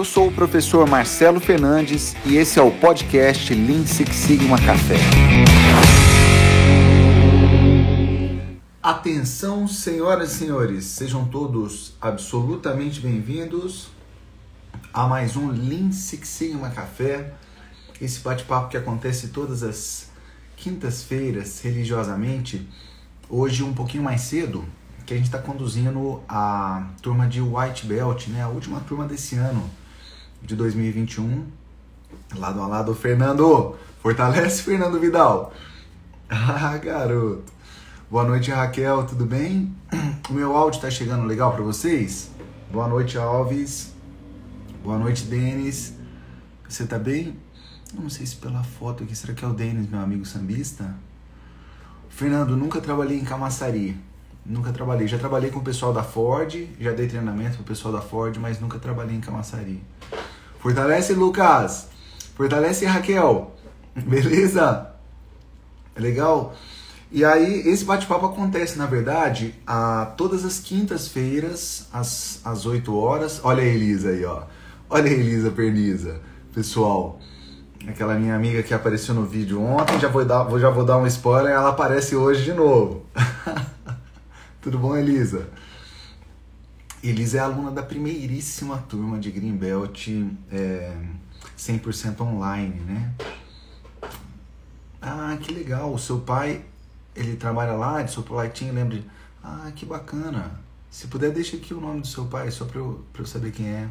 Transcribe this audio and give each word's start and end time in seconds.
eu 0.00 0.04
sou 0.04 0.28
o 0.28 0.32
professor 0.32 0.88
Marcelo 0.88 1.38
Fernandes 1.38 2.16
e 2.24 2.38
esse 2.38 2.58
é 2.58 2.62
o 2.62 2.70
podcast 2.70 3.52
Lean 3.52 3.84
Six 3.84 4.16
Sigma 4.16 4.56
Café. 4.58 4.96
Atenção, 8.82 9.68
senhoras 9.68 10.32
e 10.32 10.38
senhores, 10.38 10.86
sejam 10.86 11.26
todos 11.26 11.92
absolutamente 12.00 12.98
bem-vindos 12.98 13.88
a 14.90 15.06
mais 15.06 15.36
um 15.36 15.50
Lean 15.50 15.92
Six 15.92 16.26
Sigma 16.26 16.70
Café, 16.70 17.34
esse 18.00 18.20
bate-papo 18.20 18.70
que 18.70 18.78
acontece 18.78 19.28
todas 19.28 19.62
as 19.62 20.08
quintas-feiras, 20.56 21.60
religiosamente, 21.60 22.66
hoje 23.28 23.62
um 23.62 23.74
pouquinho 23.74 24.04
mais 24.04 24.22
cedo, 24.22 24.64
que 25.04 25.12
a 25.12 25.16
gente 25.18 25.26
está 25.26 25.38
conduzindo 25.38 26.22
a 26.26 26.86
turma 27.02 27.26
de 27.26 27.42
White 27.42 27.84
Belt, 27.84 28.28
né? 28.28 28.42
A 28.42 28.48
última 28.48 28.80
turma 28.80 29.04
desse 29.04 29.34
ano, 29.34 29.68
de 30.42 30.56
2021. 30.56 31.46
Lado 32.36 32.60
a 32.60 32.66
lado, 32.66 32.94
Fernando. 32.94 33.76
Fortalece, 34.00 34.62
Fernando 34.62 34.98
Vidal. 34.98 35.52
Ah, 36.32 36.78
garoto. 36.78 37.42
Boa 38.08 38.22
noite, 38.22 38.52
Raquel. 38.52 39.04
Tudo 39.04 39.26
bem? 39.26 39.74
O 40.28 40.32
meu 40.32 40.56
áudio 40.56 40.78
está 40.78 40.88
chegando 40.88 41.26
legal 41.26 41.52
para 41.52 41.62
vocês? 41.62 42.30
Boa 42.70 42.86
noite, 42.86 43.18
Alves. 43.18 43.92
Boa 44.84 44.96
noite, 44.96 45.24
Denis. 45.24 45.94
Você 46.68 46.86
tá 46.86 47.00
bem? 47.00 47.36
Eu 47.92 48.02
não 48.02 48.08
sei 48.08 48.24
se 48.24 48.36
pela 48.36 48.62
foto 48.62 49.02
aqui, 49.02 49.16
será 49.16 49.34
que 49.34 49.44
é 49.44 49.48
o 49.48 49.52
Denis, 49.52 49.90
meu 49.90 49.98
amigo 49.98 50.24
sambista? 50.24 50.94
Fernando, 52.08 52.56
nunca 52.56 52.80
trabalhei 52.80 53.18
em 53.18 53.24
Camaçari. 53.24 53.96
Nunca 54.46 54.72
trabalhei. 54.72 55.08
Já 55.08 55.18
trabalhei 55.18 55.50
com 55.50 55.58
o 55.58 55.64
pessoal 55.64 55.92
da 55.92 56.02
Ford, 56.02 56.68
já 56.78 56.92
dei 56.92 57.08
treinamento 57.08 57.56
pro 57.56 57.64
pessoal 57.64 57.92
da 57.92 58.00
Ford, 58.00 58.36
mas 58.38 58.60
nunca 58.60 58.78
trabalhei 58.78 59.16
em 59.16 59.20
Camaçari. 59.20 59.82
Fortalece, 60.60 61.14
Lucas! 61.14 61.88
Fortalece, 62.36 62.84
Raquel! 62.84 63.50
Beleza? 63.96 64.90
Legal? 65.96 66.54
E 67.10 67.24
aí, 67.24 67.66
esse 67.66 67.84
bate-papo 67.84 68.26
acontece, 68.26 68.78
na 68.78 68.84
verdade, 68.84 69.54
a 69.66 70.12
todas 70.18 70.44
as 70.44 70.60
quintas-feiras, 70.60 71.88
às, 71.92 72.40
às 72.44 72.66
8 72.66 72.94
horas. 72.94 73.40
Olha 73.42 73.62
a 73.62 73.66
Elisa 73.66 74.10
aí, 74.10 74.24
ó. 74.24 74.42
Olha 74.88 75.10
a 75.10 75.12
Elisa 75.12 75.50
Perniza, 75.50 76.20
pessoal. 76.54 77.18
Aquela 77.88 78.14
minha 78.14 78.36
amiga 78.36 78.62
que 78.62 78.74
apareceu 78.74 79.14
no 79.14 79.24
vídeo 79.24 79.62
ontem, 79.62 79.98
já 79.98 80.08
vou 80.08 80.24
dar, 80.26 80.46
já 80.58 80.68
vou 80.68 80.84
dar 80.84 80.98
um 80.98 81.06
spoiler, 81.06 81.52
ela 81.52 81.70
aparece 81.70 82.14
hoje 82.14 82.44
de 82.44 82.52
novo. 82.52 83.06
Tudo 84.60 84.78
bom, 84.78 84.94
Elisa? 84.94 85.48
Elisa 87.02 87.38
é 87.38 87.40
aluna 87.40 87.70
da 87.70 87.82
primeiríssima 87.82 88.76
turma 88.76 89.18
de 89.18 89.30
Greenbelt 89.30 90.08
é, 90.52 90.94
100% 91.56 92.20
online, 92.20 92.78
né? 92.80 93.14
Ah, 95.00 95.36
que 95.40 95.50
legal. 95.50 95.94
O 95.94 95.98
seu 95.98 96.20
pai, 96.20 96.62
ele 97.16 97.36
trabalha 97.36 97.72
lá 97.72 98.02
de 98.02 98.10
Sopolitinho, 98.10 98.74
lembra 98.74 98.98
de... 98.98 99.04
Ah, 99.42 99.72
que 99.74 99.86
bacana. 99.86 100.60
Se 100.90 101.06
puder, 101.06 101.32
deixa 101.32 101.56
aqui 101.56 101.72
o 101.72 101.80
nome 101.80 102.02
do 102.02 102.06
seu 102.06 102.26
pai, 102.26 102.50
só 102.50 102.66
para 102.66 102.78
eu, 102.78 103.02
pra 103.14 103.22
eu 103.22 103.26
saber 103.26 103.50
quem 103.50 103.66
é. 103.66 103.88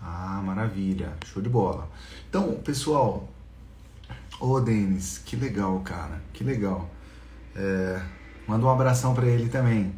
Ah, 0.00 0.40
maravilha. 0.44 1.14
Show 1.24 1.42
de 1.42 1.48
bola. 1.48 1.90
Então, 2.28 2.54
pessoal... 2.64 3.28
Ô, 4.38 4.60
Denis, 4.60 5.18
que 5.18 5.34
legal, 5.34 5.80
cara. 5.80 6.22
Que 6.32 6.44
legal. 6.44 6.88
É, 7.56 8.00
manda 8.46 8.64
um 8.64 8.70
abração 8.70 9.14
para 9.14 9.26
ele 9.26 9.48
também. 9.48 9.92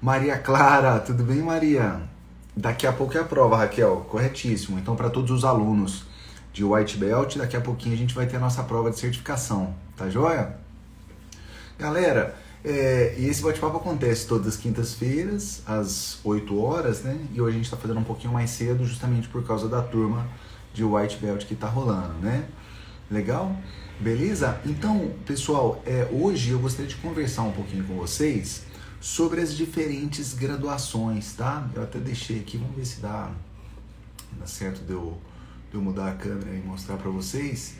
Maria 0.00 0.38
Clara, 0.38 0.98
tudo 0.98 1.22
bem, 1.22 1.42
Maria? 1.42 2.02
Daqui 2.56 2.86
a 2.86 2.92
pouco 2.92 3.16
é 3.16 3.20
a 3.20 3.24
prova, 3.24 3.56
Raquel. 3.56 4.06
Corretíssimo. 4.10 4.78
Então, 4.78 4.96
para 4.96 5.08
todos 5.08 5.30
os 5.30 5.44
alunos 5.44 6.04
de 6.52 6.64
White 6.64 6.98
Belt, 6.98 7.36
daqui 7.36 7.56
a 7.56 7.60
pouquinho 7.60 7.94
a 7.94 7.98
gente 7.98 8.14
vai 8.14 8.26
ter 8.26 8.36
a 8.36 8.40
nossa 8.40 8.62
prova 8.62 8.90
de 8.90 8.98
certificação. 8.98 9.74
Tá 9.96 10.10
joia? 10.10 10.56
Galera, 11.78 12.34
é, 12.64 13.14
e 13.18 13.26
esse 13.26 13.42
bate-papo 13.42 13.76
acontece 13.78 14.26
todas 14.26 14.46
as 14.46 14.56
quintas-feiras, 14.56 15.62
às 15.66 16.18
8 16.22 16.60
horas, 16.60 17.02
né? 17.02 17.18
E 17.32 17.40
hoje 17.40 17.54
a 17.54 17.56
gente 17.56 17.64
está 17.64 17.76
fazendo 17.76 18.00
um 18.00 18.04
pouquinho 18.04 18.32
mais 18.32 18.50
cedo, 18.50 18.84
justamente 18.84 19.28
por 19.28 19.44
causa 19.44 19.68
da 19.68 19.82
turma 19.82 20.26
de 20.72 20.84
White 20.84 21.18
Belt 21.18 21.44
que 21.44 21.54
está 21.54 21.68
rolando, 21.68 22.14
né? 22.20 22.44
Legal? 23.10 23.56
Beleza? 24.00 24.60
Então, 24.66 25.12
pessoal, 25.24 25.80
é, 25.86 26.08
hoje 26.10 26.50
eu 26.50 26.58
gostaria 26.58 26.88
de 26.88 26.96
conversar 26.96 27.42
um 27.42 27.52
pouquinho 27.52 27.84
com 27.84 27.94
vocês 27.94 28.64
sobre 29.00 29.40
as 29.40 29.54
diferentes 29.54 30.34
graduações, 30.34 31.32
tá? 31.34 31.68
Eu 31.74 31.82
até 31.82 31.98
deixei 31.98 32.40
aqui, 32.40 32.56
vamos 32.56 32.76
ver 32.76 32.84
se 32.84 33.00
dá, 33.00 33.30
dá 34.38 34.46
certo 34.46 34.84
de 34.84 34.92
eu, 34.92 35.18
de 35.70 35.76
eu 35.76 35.82
mudar 35.82 36.08
a 36.10 36.14
câmera 36.14 36.50
e 36.54 36.60
mostrar 36.60 36.96
para 36.96 37.10
vocês. 37.10 37.74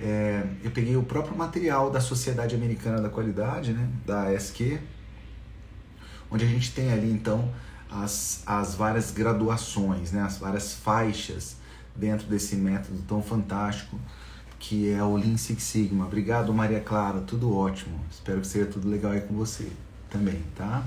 É, 0.00 0.46
eu 0.62 0.70
peguei 0.70 0.96
o 0.96 1.02
próprio 1.02 1.36
material 1.36 1.90
da 1.90 2.00
Sociedade 2.00 2.54
Americana 2.54 3.00
da 3.00 3.08
Qualidade, 3.08 3.72
né, 3.72 3.88
da 4.06 4.28
ASQ, 4.28 4.78
onde 6.30 6.44
a 6.44 6.48
gente 6.48 6.72
tem 6.72 6.92
ali 6.92 7.10
então 7.10 7.52
as, 7.90 8.42
as 8.46 8.74
várias 8.74 9.10
graduações, 9.10 10.12
né, 10.12 10.22
as 10.22 10.38
várias 10.38 10.74
faixas 10.74 11.56
dentro 11.94 12.26
desse 12.26 12.56
método 12.56 13.02
tão 13.08 13.22
fantástico 13.22 13.98
que 14.58 14.90
é 14.90 15.02
o 15.02 15.16
Lean 15.16 15.36
Six 15.36 15.62
Sigma. 15.62 16.06
Obrigado, 16.06 16.52
Maria 16.52 16.80
Clara, 16.80 17.20
tudo 17.20 17.54
ótimo. 17.54 17.98
Espero 18.10 18.40
que 18.40 18.46
seja 18.46 18.66
tudo 18.66 18.88
legal 18.88 19.12
aí 19.12 19.20
com 19.20 19.34
você 19.34 19.70
também, 20.10 20.42
tá? 20.54 20.84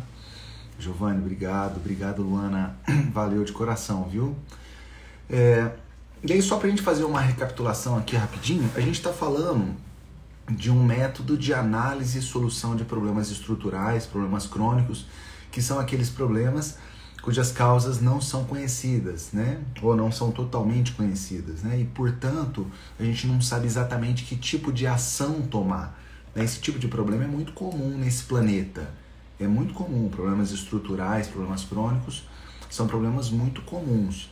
Giovanni, 0.80 1.20
obrigado. 1.20 1.78
Obrigado, 1.78 2.22
Luana. 2.22 2.76
Valeu 3.14 3.44
de 3.44 3.52
coração, 3.52 4.08
viu? 4.10 4.36
É, 5.30 5.72
e 6.24 6.34
aí, 6.34 6.42
só 6.42 6.58
para 6.58 6.68
a 6.68 6.70
gente 6.70 6.82
fazer 6.82 7.04
uma 7.04 7.22
recapitulação 7.22 7.98
aqui 7.98 8.16
rapidinho, 8.16 8.70
a 8.76 8.80
gente 8.80 8.96
está 8.96 9.14
falando 9.14 9.76
de 10.50 10.72
um 10.72 10.84
método 10.84 11.38
de 11.38 11.54
análise 11.54 12.20
e 12.20 12.22
solução 12.22 12.76
de 12.76 12.84
problemas 12.84 13.30
estruturais, 13.30 14.06
problemas 14.06 14.48
crônicos, 14.48 15.06
que 15.52 15.62
são 15.62 15.80
aqueles 15.80 16.10
problemas 16.10 16.78
cujas 17.30 17.52
causas 17.52 18.02
não 18.02 18.20
são 18.20 18.44
conhecidas, 18.44 19.30
né? 19.32 19.62
Ou 19.84 19.96
não 19.96 20.12
são 20.12 20.32
totalmente 20.32 20.94
conhecidas, 20.94 21.62
né? 21.62 21.80
E 21.80 21.86
portanto, 21.86 22.66
a 23.00 23.04
gente 23.04 23.28
não 23.28 23.40
sabe 23.40 23.68
exatamente 23.68 24.24
que 24.24 24.36
tipo 24.36 24.74
de 24.74 24.88
ação 24.88 25.44
tomar. 25.44 26.02
Né? 26.34 26.44
Esse 26.44 26.60
tipo 26.60 26.80
de 26.80 26.88
problema 26.88 27.26
é 27.26 27.28
muito 27.28 27.54
comum 27.54 27.96
nesse 28.00 28.24
planeta. 28.24 28.90
É 29.40 29.46
muito 29.46 29.76
comum. 29.76 30.10
Problemas 30.10 30.50
estruturais, 30.50 31.28
problemas 31.28 31.64
crônicos 31.64 32.24
são 32.68 32.88
problemas 32.88 33.30
muito 33.30 33.62
comuns. 33.62 34.32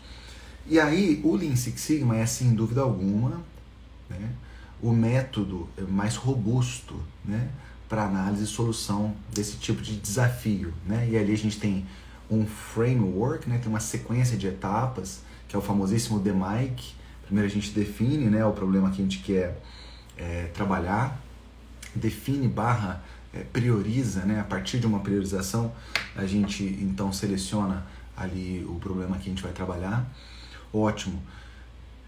E 0.66 0.80
aí, 0.80 1.22
o 1.24 1.36
Lean 1.36 1.56
Six 1.56 1.80
Sigma 1.80 2.18
é, 2.18 2.26
sem 2.26 2.56
dúvida 2.56 2.82
alguma, 2.82 3.44
né, 4.10 4.32
o 4.82 4.92
método 4.92 5.70
mais 5.88 6.16
robusto 6.16 7.00
né, 7.24 7.48
para 7.88 8.06
análise 8.06 8.46
e 8.46 8.48
solução 8.48 9.14
desse 9.32 9.58
tipo 9.58 9.84
de 9.84 9.98
desafio. 9.98 10.74
Né? 10.84 11.10
E 11.12 11.16
ali 11.16 11.32
a 11.32 11.38
gente 11.38 11.60
tem 11.60 11.86
um 12.30 12.46
framework, 12.46 13.50
né? 13.50 13.58
tem 13.58 13.70
uma 13.70 13.80
sequência 13.80 14.38
de 14.38 14.48
etapas, 14.48 15.22
que 15.48 15.56
é 15.56 15.60
o 15.60 15.62
famosíssimo 15.62 16.20
DMAIC. 16.20 16.96
Primeiro 17.26 17.50
a 17.50 17.54
gente 17.54 17.72
define 17.72 18.26
né, 18.26 18.46
o 18.46 18.52
problema 18.52 18.90
que 18.90 19.02
a 19.02 19.04
gente 19.04 19.20
quer 19.20 19.62
é, 20.18 20.50
trabalhar, 20.54 21.22
define 21.96 22.48
barra 22.48 23.04
é, 23.34 23.40
prioriza, 23.40 24.22
né? 24.22 24.40
a 24.40 24.44
partir 24.44 24.80
de 24.80 24.88
uma 24.88 25.00
priorização 25.00 25.74
a 26.16 26.26
gente 26.26 26.64
então 26.82 27.14
seleciona 27.14 27.86
ali 28.16 28.66
o 28.68 28.76
problema 28.76 29.18
que 29.18 29.28
a 29.28 29.30
gente 29.30 29.44
vai 29.44 29.52
trabalhar. 29.52 30.06
Ótimo. 30.74 31.22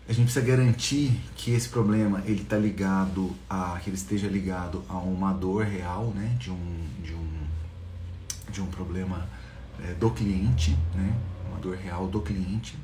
A 0.07 0.11
gente 0.11 0.25
precisa 0.25 0.43
garantir 0.43 1.11
que 1.35 1.51
esse 1.51 1.69
problema 1.69 2.23
ele 2.25 2.41
está 2.41 2.57
ligado 2.57 3.35
a 3.47 3.79
que 3.81 3.91
ele 3.91 3.95
esteja 3.95 4.27
ligado 4.27 4.83
a 4.89 4.97
uma 4.97 5.31
dor 5.31 5.65
real, 5.65 6.07
né, 6.15 6.35
de 6.39 6.49
um 6.49 6.87
de 7.03 7.13
um 7.13 7.29
de 8.51 8.61
um 8.61 8.65
problema 8.65 9.29
é, 9.83 9.93
do 9.93 10.11
cliente, 10.11 10.77
né? 10.93 11.15
uma 11.47 11.59
dor 11.59 11.75
real 11.75 12.07
do 12.07 12.21
cliente. 12.21 12.77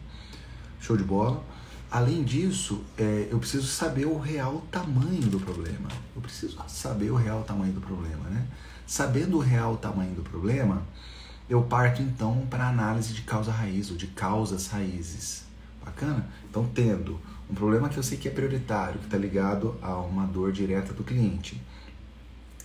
Show 0.80 0.96
de 0.96 1.04
bola. 1.04 1.44
Além 1.90 2.24
disso, 2.24 2.84
é, 2.98 3.28
eu 3.32 3.40
preciso 3.40 3.68
saber 3.68 4.06
o 4.06 4.18
real 4.18 4.64
tamanho 4.72 5.22
do 5.24 5.40
problema. 5.40 5.90
Eu 6.16 6.22
preciso 6.22 6.58
saber 6.68 7.10
o 7.12 7.16
real 7.16 7.44
tamanho 7.44 7.74
do 7.74 7.82
problema, 7.82 8.30
né? 8.30 8.46
Sabendo 8.86 9.38
o 9.38 9.40
real 9.40 9.78
tamanho 9.78 10.14
do 10.14 10.22
problema, 10.22 10.84
eu 11.50 11.62
parto 11.64 12.02
então 12.02 12.46
para 12.50 12.68
análise 12.68 13.14
de 13.14 13.22
causa 13.22 13.52
raiz 13.52 13.90
ou 13.90 13.98
de 13.98 14.08
causas 14.08 14.68
raízes. 14.68 15.46
Bacana? 15.84 16.28
Então, 16.50 16.68
tendo 16.74 17.20
um 17.50 17.54
problema 17.54 17.88
que 17.90 17.98
eu 17.98 18.04
sei 18.04 18.18
que 18.18 18.28
é 18.28 18.32
prioritário, 18.32 19.00
que 19.00 19.06
está 19.06 19.18
ligado 19.18 19.78
a 19.82 19.96
uma 19.98 20.26
dor 20.26 20.52
direta 20.52 20.94
do 20.94 21.04
cliente, 21.04 21.62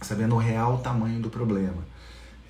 sabendo 0.00 0.35
o 0.35 0.38
real 0.38 0.79
tamanho 0.79 1.21
do 1.21 1.29
problema, 1.29 1.85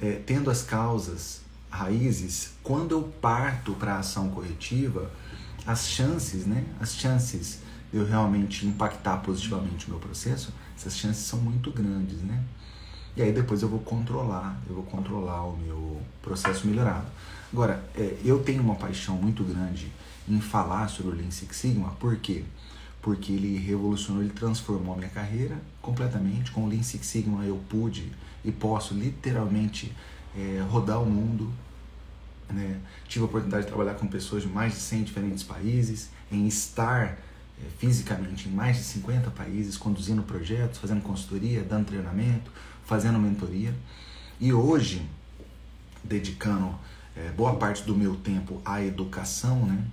é, 0.00 0.12
tendo 0.25 0.50
as 0.50 0.62
causas 0.62 1.43
raízes, 1.70 2.50
quando 2.62 2.93
eu 2.93 3.02
parto 3.20 3.72
para 3.75 3.94
a 3.94 3.99
ação 4.00 4.28
corretiva, 4.31 5.11
as 5.67 5.88
chances, 5.88 6.46
né, 6.46 6.64
as 6.81 6.94
chances 6.94 7.61
de 7.93 7.99
eu 7.99 8.06
realmente 8.06 8.67
impactar 8.67 9.19
positivamente 9.19 9.87
o 9.87 9.90
meu 9.90 9.99
processo, 9.99 10.52
essas 10.76 10.96
chances 10.96 11.25
são 11.25 11.38
muito 11.38 11.70
grandes, 11.70 12.19
né? 12.19 12.43
E 13.17 13.22
aí 13.22 13.32
depois 13.32 13.62
eu 13.62 13.69
vou 13.69 13.81
controlar, 13.81 14.61
eu 14.69 14.75
vou 14.76 14.84
controlar 14.84 15.44
o 15.44 15.56
meu 15.56 16.00
processo 16.22 16.67
melhorado. 16.67 17.06
Agora, 17.52 17.84
é, 17.96 18.17
eu 18.25 18.38
tenho 18.43 18.62
uma 18.62 18.76
paixão 18.76 19.17
muito 19.17 19.43
grande 19.43 19.93
em 20.28 20.40
falar 20.40 20.88
sobre 20.88 21.12
o 21.12 21.17
Lean 21.17 21.31
Six 21.31 21.56
Sigma, 21.56 21.90
por 21.99 22.17
quê? 22.17 22.44
Porque 23.02 23.32
ele 23.32 23.58
revolucionou, 23.58 24.22
ele 24.22 24.32
transformou 24.32 24.94
a 24.94 24.96
minha 24.96 25.11
carreira 25.11 25.61
completamente. 25.82 26.52
Com 26.52 26.64
o 26.64 26.69
Lean 26.69 26.82
Six 26.82 27.05
Sigma 27.05 27.44
eu 27.44 27.61
pude 27.69 28.12
e 28.44 28.52
posso 28.52 28.94
literalmente 28.94 29.93
é, 30.37 30.65
rodar 30.69 31.03
o 31.03 31.06
mundo. 31.06 31.53
Né? 32.49 32.81
Tive 33.09 33.25
a 33.25 33.27
oportunidade 33.27 33.65
de 33.65 33.69
trabalhar 33.69 33.94
com 33.94 34.06
pessoas 34.06 34.43
de 34.43 34.49
mais 34.49 34.75
de 34.75 34.81
100 34.81 35.05
diferentes 35.05 35.43
países, 35.44 36.11
em 36.31 36.47
estar 36.47 37.06
é, 37.06 37.17
fisicamente 37.79 38.49
em 38.49 38.53
mais 38.53 38.77
de 38.77 38.82
50 38.85 39.31
países, 39.31 39.77
conduzindo 39.77 40.23
projetos, 40.23 40.79
fazendo 40.79 41.03
consultoria, 41.03 41.62
dando 41.62 41.87
treinamento, 41.87 42.50
fazendo 42.85 43.19
mentoria. 43.19 43.75
E 44.41 44.53
hoje, 44.53 45.06
dedicando 46.03 46.75
é, 47.17 47.31
boa 47.31 47.56
parte 47.56 47.82
do 47.85 47.94
meu 47.94 48.17
tempo 48.17 48.61
à 48.65 48.82
educação, 48.82 49.67
né? 49.67 49.85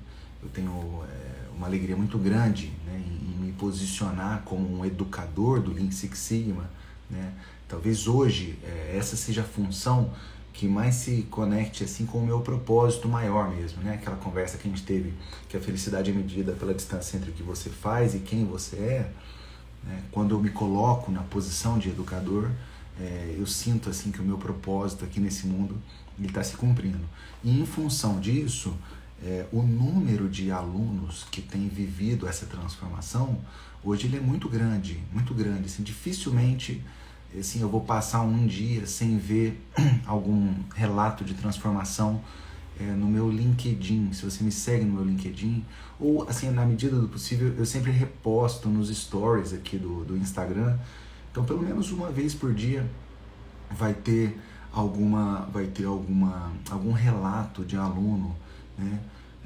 Eu 0.42 0.50
tenho 0.50 1.04
é, 1.04 1.56
uma 1.56 1.68
alegria 1.68 1.96
muito 1.96 2.18
grande 2.18 2.72
né, 2.86 3.04
em, 3.06 3.34
em, 3.34 3.46
me 3.46 3.52
posicionar 3.54 4.44
como 4.46 4.80
um 4.80 4.86
educador 4.86 5.60
do 5.60 5.74
Lean 5.74 5.92
Six 5.92 6.18
Sigma, 6.18 6.70
né? 7.10 7.34
Talvez 7.68 8.08
hoje 8.08 8.58
é, 8.64 8.96
essa 8.98 9.16
seja 9.16 9.42
a 9.42 9.44
função 9.44 10.12
que 10.54 10.68
mais 10.68 10.96
se 10.96 11.22
conecte 11.30 11.84
assim 11.84 12.06
com 12.06 12.18
o 12.18 12.26
meu 12.26 12.40
propósito 12.40 13.08
maior 13.08 13.54
mesmo, 13.56 13.84
né? 13.84 13.94
Aquela 13.94 14.16
conversa 14.16 14.58
que 14.58 14.68
a 14.68 14.72
gente 14.72 14.84
teve, 14.84 15.14
que 15.48 15.56
a 15.56 15.60
felicidade 15.60 16.10
é 16.10 16.14
medida 16.14 16.54
pela 16.54 16.74
distância 16.74 17.18
entre 17.18 17.30
o 17.30 17.34
que 17.34 17.44
você 17.44 17.70
faz 17.70 18.16
e 18.16 18.20
quem 18.20 18.44
você 18.44 18.76
é. 18.78 19.12
Né? 19.84 20.02
Quando 20.12 20.34
eu 20.34 20.40
me 20.40 20.50
coloco 20.50 21.12
na 21.12 21.22
posição 21.22 21.78
de 21.78 21.90
educador, 21.90 22.50
é, 23.00 23.36
eu 23.38 23.46
sinto 23.46 23.90
assim 23.90 24.12
que 24.12 24.20
o 24.20 24.24
meu 24.24 24.38
propósito 24.38 25.06
aqui 25.06 25.20
nesse 25.20 25.46
mundo 25.46 25.78
ele 26.18 26.28
está 26.28 26.44
se 26.44 26.58
cumprindo. 26.58 27.08
E 27.44 27.62
em 27.62 27.66
função 27.66 28.20
disso, 28.20 28.76
é, 29.24 29.46
o 29.52 29.62
número 29.62 30.28
de 30.28 30.52
alunos 30.52 31.26
que 31.32 31.42
tem 31.42 31.68
vivido 31.68 32.28
essa 32.28 32.46
transformação, 32.48 33.40
hoje 33.84 34.08
ele 34.08 34.18
é 34.18 34.20
muito 34.20 34.50
grande, 34.50 35.00
muito 35.14 35.36
grande. 35.36 35.66
Assim, 35.66 35.84
dificilmente 35.84 36.84
assim, 37.38 37.62
eu 37.62 37.70
vou 37.70 37.82
passar 37.82 38.22
um 38.22 38.46
dia 38.46 38.86
sem 38.86 39.18
ver 39.18 39.62
algum 40.06 40.54
relato 40.76 41.24
de 41.24 41.34
transformação 41.34 42.22
é, 42.80 42.84
no 42.84 43.08
meu 43.08 43.30
LinkedIn. 43.30 44.14
Se 44.14 44.24
você 44.24 44.44
me 44.44 44.52
segue 44.52 44.86
no 44.86 44.94
meu 44.94 45.04
LinkedIn, 45.04 45.66
ou 46.00 46.28
assim, 46.28 46.50
na 46.52 46.66
medida 46.66 47.00
do 47.00 47.08
possível, 47.08 47.54
eu 47.58 47.66
sempre 47.66 47.92
reposto 47.92 48.70
nos 48.70 48.96
stories 48.96 49.54
aqui 49.54 49.78
do, 49.78 50.06
do 50.06 50.18
Instagram. 50.18 50.78
Então, 51.32 51.44
pelo 51.44 51.62
menos 51.62 51.92
uma 51.92 52.10
vez 52.10 52.34
por 52.34 52.54
dia 52.54 52.90
vai 53.72 53.94
ter 53.94 54.40
alguma 54.72 55.42
vai 55.52 55.66
ter 55.66 55.86
alguma 55.86 56.52
algum 56.70 56.92
relato 56.92 57.66
de 57.66 57.76
aluno 57.76 58.36
né, 58.78 59.00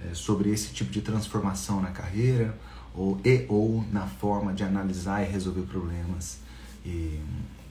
é, 0.05 0.13
sobre 0.13 0.49
esse 0.51 0.73
tipo 0.73 0.91
de 0.91 1.01
transformação 1.01 1.81
na 1.81 1.89
carreira 1.89 2.57
ou 2.93 3.19
e 3.23 3.45
ou 3.47 3.83
na 3.91 4.05
forma 4.05 4.53
de 4.53 4.63
analisar 4.63 5.23
e 5.23 5.31
resolver 5.31 5.61
problemas 5.61 6.39
e, 6.85 7.19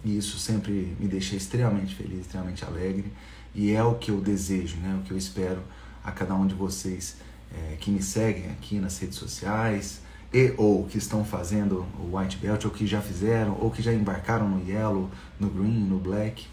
e 0.05 0.17
isso 0.17 0.39
sempre 0.39 0.97
me 0.99 1.07
deixa 1.07 1.37
extremamente 1.37 1.95
feliz 1.95 2.21
extremamente 2.21 2.65
alegre 2.65 3.13
e 3.55 3.73
é 3.73 3.83
o 3.83 3.95
que 3.95 4.11
eu 4.11 4.21
desejo 4.21 4.77
né 4.77 4.99
o 5.01 5.05
que 5.05 5.13
eu 5.13 5.19
espero 5.19 5.61
a 6.05 6.11
cada 6.11 6.35
um 6.35 6.47
de 6.47 6.55
vocês 6.55 7.17
é, 7.53 7.77
que 7.77 7.91
me 7.91 8.03
seguem 8.03 8.51
aqui 8.51 8.79
nas 8.79 8.99
redes 8.99 9.19
sociais 9.19 10.01
e 10.33 10.55
ou 10.57 10.87
que 10.87 10.99
estão 10.99 11.25
fazendo 11.25 11.85
o 11.99 12.17
white 12.17 12.37
belt 12.37 12.65
ou 12.65 12.71
que 12.71 12.87
já 12.87 13.03
fizeram 13.03 13.59
ou 13.61 13.71
que 13.71 13.83
já 13.83 13.93
embarcaram 13.93 14.49
no 14.49 14.69
yellow 14.69 15.11
no 15.39 15.51
green 15.51 15.81
no 15.87 15.99
black 15.99 16.47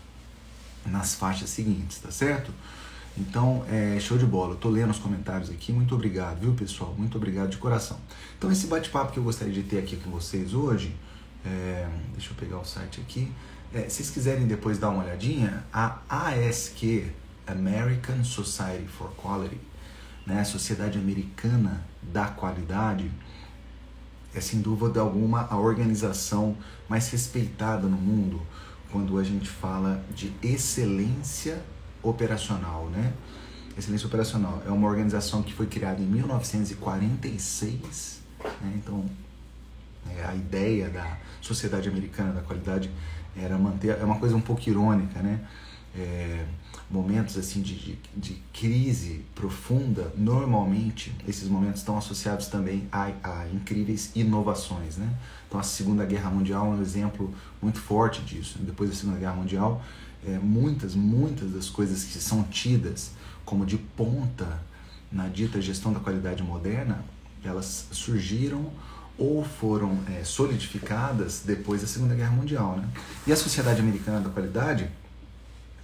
nas 0.87 1.15
faixas 1.15 1.49
seguintes, 1.49 1.99
tá 1.99 2.11
certo? 2.11 2.51
Então, 3.17 3.65
é, 3.69 3.99
show 3.99 4.17
de 4.17 4.25
bola. 4.25 4.53
Eu 4.53 4.57
tô 4.57 4.69
lendo 4.69 4.91
os 4.91 4.99
comentários 4.99 5.49
aqui. 5.49 5.71
Muito 5.73 5.95
obrigado, 5.95 6.39
viu, 6.39 6.53
pessoal? 6.53 6.93
Muito 6.97 7.17
obrigado 7.17 7.49
de 7.49 7.57
coração. 7.57 7.97
Então, 8.37 8.51
esse 8.51 8.67
bate-papo 8.67 9.11
que 9.11 9.17
eu 9.17 9.23
gostaria 9.23 9.53
de 9.53 9.63
ter 9.63 9.79
aqui 9.79 9.97
com 9.97 10.11
vocês 10.11 10.53
hoje, 10.53 10.95
é, 11.45 11.87
deixa 12.13 12.31
eu 12.31 12.35
pegar 12.35 12.59
o 12.59 12.65
site 12.65 13.01
aqui. 13.01 13.31
É, 13.73 13.83
se 13.83 13.97
vocês 13.97 14.09
quiserem 14.09 14.47
depois 14.47 14.77
dar 14.77 14.89
uma 14.89 15.03
olhadinha, 15.03 15.65
a 15.71 15.99
ASQ, 16.09 17.11
American 17.45 18.23
Society 18.23 18.87
for 18.87 19.11
Quality, 19.15 19.59
né, 20.25 20.43
Sociedade 20.43 20.97
Americana 20.97 21.85
da 22.01 22.27
Qualidade, 22.27 23.11
é 24.33 24.41
sem 24.41 24.61
dúvida 24.61 24.99
alguma 24.99 25.47
a 25.49 25.57
organização 25.57 26.57
mais 26.87 27.09
respeitada 27.09 27.87
no 27.87 27.97
mundo 27.97 28.41
quando 28.91 29.17
a 29.17 29.23
gente 29.23 29.49
fala 29.49 30.03
de 30.13 30.33
excelência 30.41 31.61
operacional, 32.03 32.89
né? 32.89 33.13
Excelência 33.77 34.07
operacional 34.07 34.63
é 34.65 34.71
uma 34.71 34.87
organização 34.87 35.43
que 35.43 35.53
foi 35.53 35.67
criada 35.67 36.01
em 36.01 36.05
1946, 36.05 38.21
né? 38.41 38.73
então 38.75 39.05
é, 40.15 40.25
a 40.25 40.35
ideia 40.35 40.89
da 40.89 41.17
Sociedade 41.41 41.89
Americana 41.89 42.33
da 42.33 42.41
Qualidade 42.41 42.89
era 43.35 43.57
manter, 43.57 43.97
é 43.99 44.03
uma 44.03 44.17
coisa 44.17 44.35
um 44.35 44.41
pouco 44.41 44.67
irônica, 44.67 45.21
né? 45.21 45.39
É, 45.95 46.45
momentos 46.89 47.37
assim 47.37 47.61
de, 47.61 47.75
de, 47.75 47.99
de, 48.15 48.33
crise 48.53 49.25
profunda, 49.35 50.13
normalmente 50.15 51.13
esses 51.27 51.49
momentos 51.49 51.81
estão 51.81 51.97
associados 51.97 52.47
também 52.47 52.87
a, 52.91 53.11
a, 53.23 53.47
incríveis 53.51 54.11
inovações, 54.15 54.97
né? 54.97 55.13
Então 55.47 55.59
a 55.59 55.63
Segunda 55.63 56.05
Guerra 56.05 56.29
Mundial 56.29 56.65
é 56.67 56.69
um 56.77 56.81
exemplo 56.81 57.33
muito 57.61 57.79
forte 57.79 58.21
disso. 58.21 58.59
Depois 58.59 58.89
da 58.89 58.95
Segunda 58.95 59.17
Guerra 59.19 59.33
Mundial, 59.33 59.81
é, 60.25 60.37
muitas, 60.39 60.95
muitas 60.95 61.51
das 61.51 61.69
coisas 61.69 62.03
que 62.03 62.19
são 62.19 62.43
tidas 62.43 63.11
como 63.43 63.65
de 63.65 63.77
ponta 63.77 64.61
na 65.11 65.27
dita 65.27 65.61
gestão 65.61 65.91
da 65.93 65.99
qualidade 65.99 66.43
moderna, 66.43 67.03
elas 67.43 67.87
surgiram 67.91 68.71
ou 69.17 69.43
foram 69.43 69.97
é, 70.09 70.23
solidificadas 70.23 71.41
depois 71.45 71.81
da 71.81 71.87
Segunda 71.87 72.13
Guerra 72.13 72.31
Mundial, 72.31 72.77
né? 72.77 72.87
E 73.25 73.31
a 73.31 73.35
Sociedade 73.35 73.79
Americana 73.79 74.21
da 74.21 74.29
Qualidade 74.29 74.89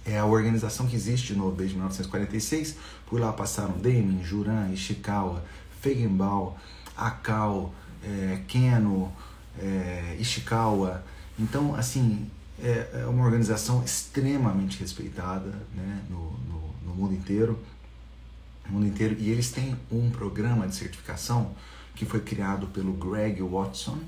é 0.04 0.18
a 0.18 0.24
organização 0.24 0.86
que 0.86 0.94
existe 0.94 1.34
no, 1.34 1.50
desde 1.50 1.74
1946. 1.74 2.76
Por 3.06 3.20
lá 3.20 3.32
passaram 3.32 3.72
Deming, 3.78 4.22
Juran, 4.22 4.70
Ishikawa, 4.70 5.42
Feigenbaum, 5.80 6.52
Akal, 6.96 7.74
é, 8.04 8.40
Keno, 8.46 9.10
é, 9.58 10.16
Ishikawa. 10.20 11.02
Então, 11.38 11.74
assim, 11.74 12.30
é, 12.62 13.00
é, 13.00 13.06
uma 13.06 13.24
organização 13.24 13.82
extremamente 13.82 14.78
respeitada 14.78 15.50
né, 15.74 16.00
no, 16.08 16.30
no, 16.48 16.74
no 16.86 16.94
mundo 16.94 17.14
inteiro. 17.14 17.58
No 18.66 18.74
mundo 18.74 18.86
inteiro. 18.86 19.16
E 19.18 19.30
eles 19.30 19.50
têm 19.50 19.76
um 19.90 20.10
programa 20.10 20.68
de 20.68 20.74
certificação 20.74 21.52
que 21.94 22.04
foi 22.04 22.20
criado 22.20 22.66
pelo 22.68 22.92
Greg 22.92 23.40
Watson, 23.42 23.98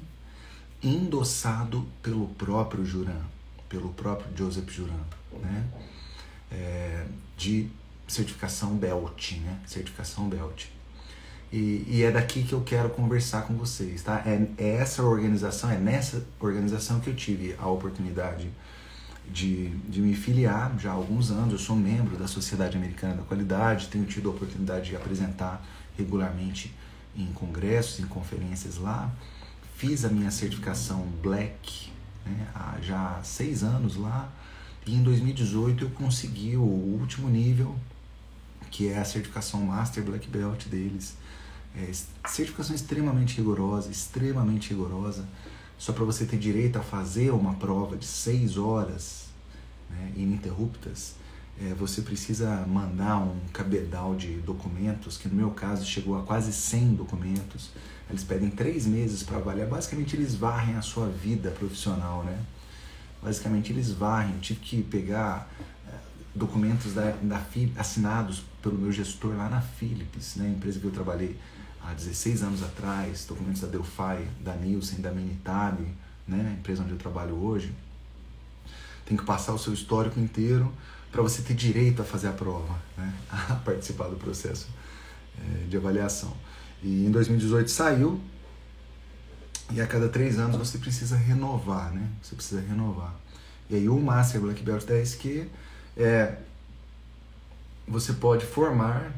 endossado 0.82 1.86
pelo 2.02 2.28
próprio 2.28 2.84
Juran, 2.84 3.22
pelo 3.68 3.90
próprio 3.90 4.28
Joseph 4.36 4.70
Juran 4.70 5.04
né? 5.42 5.64
É, 6.50 7.06
de 7.36 7.68
certificação 8.06 8.76
BELT, 8.76 9.32
né? 9.42 9.58
Certificação 9.66 10.28
BELT. 10.28 10.66
E, 11.52 11.84
e, 11.88 12.02
é 12.02 12.10
daqui 12.10 12.42
que 12.42 12.52
eu 12.52 12.62
quero 12.62 12.90
conversar 12.90 13.42
com 13.42 13.54
vocês, 13.54 14.02
tá? 14.02 14.22
É, 14.26 14.46
é, 14.58 14.76
essa 14.76 15.02
organização, 15.02 15.70
é 15.70 15.76
nessa 15.76 16.24
organização 16.40 17.00
que 17.00 17.08
eu 17.08 17.14
tive 17.14 17.54
a 17.58 17.68
oportunidade 17.68 18.50
de, 19.30 19.68
de 19.88 20.00
me 20.00 20.14
filiar 20.14 20.76
já 20.78 20.90
há 20.90 20.94
alguns 20.94 21.30
anos. 21.30 21.52
Eu 21.52 21.58
sou 21.58 21.76
membro 21.76 22.16
da 22.16 22.26
Sociedade 22.26 22.76
Americana 22.76 23.14
da 23.14 23.22
Qualidade, 23.22 23.88
tenho 23.88 24.04
tido 24.04 24.28
a 24.28 24.32
oportunidade 24.32 24.90
de 24.90 24.96
apresentar 24.96 25.64
regularmente 25.96 26.74
em 27.16 27.26
congressos, 27.32 28.00
em 28.00 28.06
conferências 28.06 28.76
lá. 28.76 29.10
Fiz 29.76 30.04
a 30.04 30.08
minha 30.08 30.30
certificação 30.30 31.06
Black 31.22 31.90
né, 32.24 32.48
há 32.54 32.78
já 32.80 33.20
seis 33.22 33.62
anos 33.62 33.96
lá 33.96 34.30
e 34.86 34.94
em 34.94 35.02
2018 35.02 35.84
eu 35.84 35.90
consegui 35.90 36.56
o 36.56 36.62
último 36.62 37.28
nível, 37.28 37.74
que 38.70 38.88
é 38.88 38.98
a 38.98 39.04
certificação 39.04 39.60
Master 39.62 40.04
Black 40.04 40.28
Belt 40.28 40.66
deles. 40.66 41.16
É, 41.76 41.90
certificação 42.28 42.74
extremamente 42.74 43.36
rigorosa, 43.36 43.90
extremamente 43.90 44.70
rigorosa. 44.70 45.26
Só 45.76 45.92
para 45.92 46.04
você 46.04 46.24
ter 46.24 46.38
direito 46.38 46.78
a 46.78 46.82
fazer 46.82 47.32
uma 47.32 47.54
prova 47.54 47.96
de 47.96 48.06
6 48.06 48.56
horas 48.56 49.26
né, 49.90 50.12
ininterruptas, 50.16 51.16
é, 51.60 51.74
você 51.74 52.02
precisa 52.02 52.66
mandar 52.66 53.18
um 53.18 53.38
cabedal 53.52 54.14
de 54.14 54.38
documentos, 54.38 55.16
que 55.16 55.28
no 55.28 55.34
meu 55.34 55.50
caso 55.50 55.84
chegou 55.86 56.18
a 56.18 56.22
quase 56.22 56.52
100 56.52 56.94
documentos. 56.94 57.70
Eles 58.10 58.22
pedem 58.22 58.50
três 58.50 58.86
meses 58.86 59.22
para 59.22 59.38
avaliar. 59.38 59.66
Basicamente, 59.68 60.14
eles 60.14 60.34
varrem 60.34 60.76
a 60.76 60.82
sua 60.82 61.08
vida 61.08 61.50
profissional, 61.50 62.22
né? 62.24 62.38
basicamente 63.22 63.72
eles 63.72 63.90
varrem. 63.90 64.34
Eu 64.34 64.40
tive 64.40 64.60
que 64.60 64.82
pegar 64.82 65.50
é, 65.88 65.92
documentos 66.34 66.94
da, 66.94 67.10
da 67.22 67.42
assinados 67.76 68.44
pelo 68.62 68.78
meu 68.78 68.92
gestor 68.92 69.34
lá 69.36 69.48
na 69.48 69.60
Philips, 69.60 70.36
né, 70.36 70.48
empresa 70.48 70.78
que 70.78 70.84
eu 70.84 70.92
trabalhei 70.92 71.36
há 71.82 71.92
16 71.92 72.42
anos 72.42 72.62
atrás, 72.62 73.24
documentos 73.26 73.60
da 73.60 73.68
Delphi, 73.68 74.28
da 74.40 74.54
Nielsen, 74.54 75.00
da 75.00 75.10
Minitab, 75.10 75.80
né, 76.26 76.56
empresa 76.58 76.82
onde 76.82 76.92
eu 76.92 76.98
trabalho 76.98 77.34
hoje. 77.34 77.72
Tem 79.04 79.16
que 79.16 79.24
passar 79.24 79.54
o 79.54 79.58
seu 79.58 79.72
histórico 79.72 80.18
inteiro 80.18 80.72
para 81.16 81.22
você 81.22 81.40
ter 81.40 81.54
direito 81.54 82.02
a 82.02 82.04
fazer 82.04 82.28
a 82.28 82.32
prova, 82.32 82.78
né? 82.94 83.10
a 83.32 83.54
participar 83.54 84.08
do 84.08 84.16
processo 84.16 84.68
é, 85.38 85.64
de 85.66 85.74
avaliação. 85.74 86.36
E 86.82 87.06
em 87.06 87.10
2018 87.10 87.70
saiu, 87.70 88.20
e 89.70 89.80
a 89.80 89.86
cada 89.86 90.10
três 90.10 90.38
anos 90.38 90.56
você 90.56 90.76
precisa 90.76 91.16
renovar, 91.16 91.90
né? 91.90 92.06
Você 92.22 92.36
precisa 92.36 92.60
renovar. 92.60 93.14
E 93.70 93.76
aí 93.76 93.88
o 93.88 93.98
Master 93.98 94.42
Black 94.42 94.62
Belt 94.62 94.84
10Q 94.84 95.46
é 95.96 96.36
você 97.88 98.12
pode 98.12 98.44
formar 98.44 99.10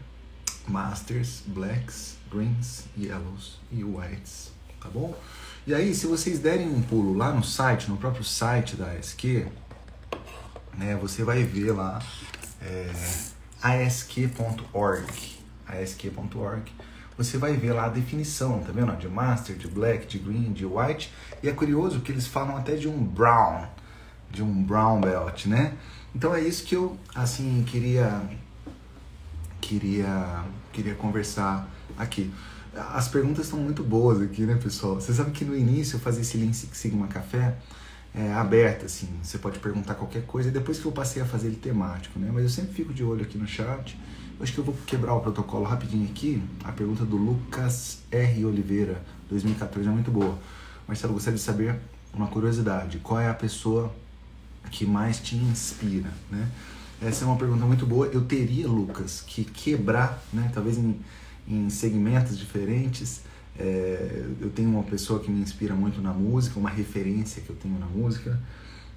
Masters, 0.69 1.43
Blacks, 1.49 2.17
Greens, 2.31 2.85
Yellows 2.97 3.59
e 3.73 3.83
Whites, 3.83 4.52
tá 4.81 4.88
bom? 4.88 5.19
E 5.67 5.75
aí, 5.75 5.95
se 5.95 6.07
vocês 6.07 6.38
derem 6.38 6.69
um 6.69 6.81
pulo 6.81 7.14
lá 7.17 7.33
no 7.33 7.43
site, 7.43 7.90
no 7.90 7.97
próprio 7.97 8.23
site 8.23 8.76
da 8.76 8.93
ASQ, 8.93 9.49
né, 10.79 10.97
você 11.01 11.25
vai 11.25 11.43
ver 11.43 11.73
lá 11.73 12.01
é, 12.63 12.91
ask.org, 13.61 15.13
ask.org, 15.67 16.73
você 17.17 17.37
vai 17.37 17.57
ver 17.57 17.73
lá 17.73 17.87
a 17.87 17.89
definição, 17.89 18.61
tá 18.61 18.71
vendo? 18.73 18.97
De 18.97 19.09
Master, 19.09 19.57
de 19.57 19.67
Black, 19.67 20.07
de 20.07 20.19
Green, 20.19 20.53
de 20.53 20.65
White, 20.65 21.13
e 21.43 21.49
é 21.49 21.53
curioso 21.53 22.01
que 22.01 22.13
eles 22.13 22.29
falam 22.29 22.57
até 22.57 22.77
de 22.77 22.89
um 22.89 23.05
Brown, 23.05 23.67
de 24.31 24.41
um 24.43 24.63
Brown 24.63 25.01
Belt, 25.01 25.47
né? 25.47 25.75
Então 26.15 26.33
é 26.35 26.41
isso 26.41 26.65
que 26.65 26.77
eu, 26.77 26.97
assim, 27.15 27.65
queria 27.67 28.23
queria 29.61 30.45
queria 30.73 30.95
conversar 30.95 31.69
aqui. 31.99 32.33
As 32.95 33.09
perguntas 33.09 33.47
estão 33.47 33.59
muito 33.59 33.83
boas 33.83 34.23
aqui, 34.23 34.43
né, 34.43 34.55
pessoal? 34.55 34.95
Você 34.95 35.13
sabe 35.13 35.33
que 35.33 35.45
no 35.45 35.57
início 35.57 35.97
eu 35.97 36.01
fazia 36.01 36.23
esse 36.23 36.37
Lean 36.37 36.53
Sigma 36.53 37.09
Café 37.09 37.57
é, 38.15 38.33
aberto, 38.33 38.87
assim. 38.87 39.09
Você 39.23 39.38
pode 39.38 39.59
perguntar 39.59 39.95
qualquer 39.95 40.25
coisa. 40.27 40.50
Depois 40.50 40.79
que 40.79 40.87
eu 40.87 40.93
passei 40.93 41.23
a 41.23 41.27
fazer 41.27 41.49
ele 41.49 41.57
temático, 41.57 42.19
né? 42.19 42.31
Mas 42.33 42.43
eu 42.45 42.50
sempre 42.50 42.75
fico 42.75 42.93
de 42.93 43.05
olho 43.05 43.23
aqui 43.23 43.38
no 43.38 43.47
chat. 43.47 43.99
Eu 44.38 44.43
acho 44.43 44.53
que 44.53 44.59
eu 44.59 44.65
vou 44.65 44.77
quebrar 44.87 45.15
o 45.15 45.21
protocolo 45.21 45.65
rapidinho 45.65 46.09
aqui. 46.09 46.43
A 46.65 46.73
pergunta 46.73 47.05
do 47.05 47.17
Lucas 47.17 47.99
R. 48.11 48.45
Oliveira, 48.45 49.03
2014, 49.29 49.88
é 49.88 49.93
muito 49.93 50.11
boa. 50.11 50.38
Marcelo, 50.87 51.12
gostaria 51.12 51.37
de 51.37 51.43
saber 51.43 51.79
uma 52.12 52.29
curiosidade. 52.29 52.99
Qual 52.99 53.21
é 53.21 53.29
a 53.29 53.35
pessoa 53.35 53.93
que 54.71 54.87
mais 54.87 55.19
te 55.19 55.37
inspira, 55.37 56.11
né? 56.31 56.49
Essa 57.00 57.25
é 57.25 57.27
uma 57.27 57.37
pergunta 57.37 57.65
muito 57.65 57.87
boa. 57.87 58.07
Eu 58.07 58.23
teria, 58.23 58.67
Lucas, 58.67 59.23
que 59.27 59.45
quebrar, 59.45 60.23
né? 60.33 60.50
Talvez 60.53 60.79
em, 60.79 60.99
em 61.47 61.71
segmentos 61.71 62.37
diferentes. 62.37 63.23
É, 63.59 64.25
eu 64.41 64.50
tenho 64.50 64.71
uma 64.71 64.85
pessoa 64.85 65.19
que 65.19 65.31
me 65.31 65.41
inspira 65.41 65.75
muito 65.75 66.00
na 66.00 66.12
música, 66.12 66.59
uma 66.59 66.71
referência 66.71 67.43
que 67.43 67.50
eu 67.50 67.57
tenho 67.57 67.79
na 67.79 67.87
música. 67.87 68.41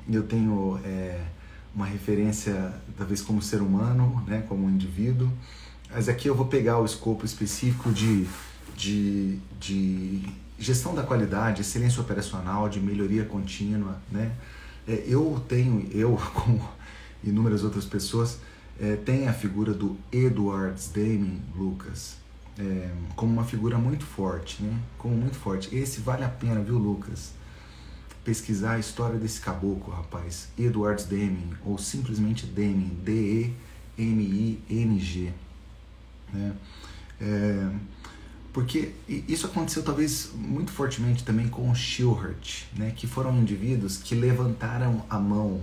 Eu 0.09 0.23
tenho 0.23 0.79
é, 0.83 1.25
uma 1.73 1.85
referência, 1.85 2.73
talvez 2.97 3.21
como 3.21 3.41
ser 3.41 3.61
humano, 3.61 4.23
né? 4.27 4.43
Como 4.47 4.69
indivíduo. 4.69 5.31
Mas 5.89 6.07
aqui 6.07 6.27
eu 6.27 6.35
vou 6.35 6.45
pegar 6.45 6.79
o 6.79 6.85
escopo 6.85 7.25
específico 7.25 7.91
de, 7.91 8.27
de, 8.77 9.39
de 9.59 10.21
gestão 10.59 10.93
da 10.93 11.03
qualidade, 11.03 11.61
excelência 11.61 11.99
operacional, 12.01 12.69
de 12.69 12.79
melhoria 12.79 13.25
contínua, 13.25 13.99
né? 14.11 14.31
É, 14.87 15.03
eu 15.07 15.43
tenho, 15.47 15.87
eu 15.91 16.17
como 16.33 16.61
inúmeras 17.23 17.63
outras 17.63 17.85
pessoas, 17.85 18.39
é, 18.79 18.95
tem 18.95 19.27
a 19.27 19.33
figura 19.33 19.73
do 19.73 19.97
Edward 20.11 20.79
Deming 20.93 21.41
Lucas 21.55 22.20
é, 22.61 22.91
como 23.15 23.33
uma 23.33 23.43
figura 23.43 23.77
muito 23.79 24.05
forte, 24.05 24.61
né? 24.61 24.79
Como 24.97 25.15
muito 25.15 25.37
forte. 25.37 25.75
Esse 25.75 25.99
vale 26.01 26.23
a 26.23 26.29
pena, 26.29 26.61
viu, 26.61 26.77
Lucas? 26.77 27.33
Pesquisar 28.23 28.73
a 28.73 28.79
história 28.79 29.17
desse 29.17 29.41
caboclo, 29.41 29.91
rapaz. 29.91 30.49
Edward 30.57 31.03
Deming, 31.05 31.55
ou 31.65 31.79
simplesmente 31.79 32.45
Deming, 32.45 32.99
D-E-M-I-N-G. 33.03 34.13
Né? 36.31 36.53
É, 37.19 37.69
porque 38.53 38.93
isso 39.07 39.47
aconteceu 39.47 39.81
talvez 39.81 40.31
muito 40.35 40.71
fortemente 40.71 41.23
também 41.23 41.47
com 41.47 41.71
o 41.71 41.75
Schilhert, 41.75 42.65
né? 42.75 42.91
que 42.95 43.07
foram 43.07 43.35
indivíduos 43.37 43.97
que 43.97 44.13
levantaram 44.13 45.03
a 45.09 45.17
mão 45.17 45.61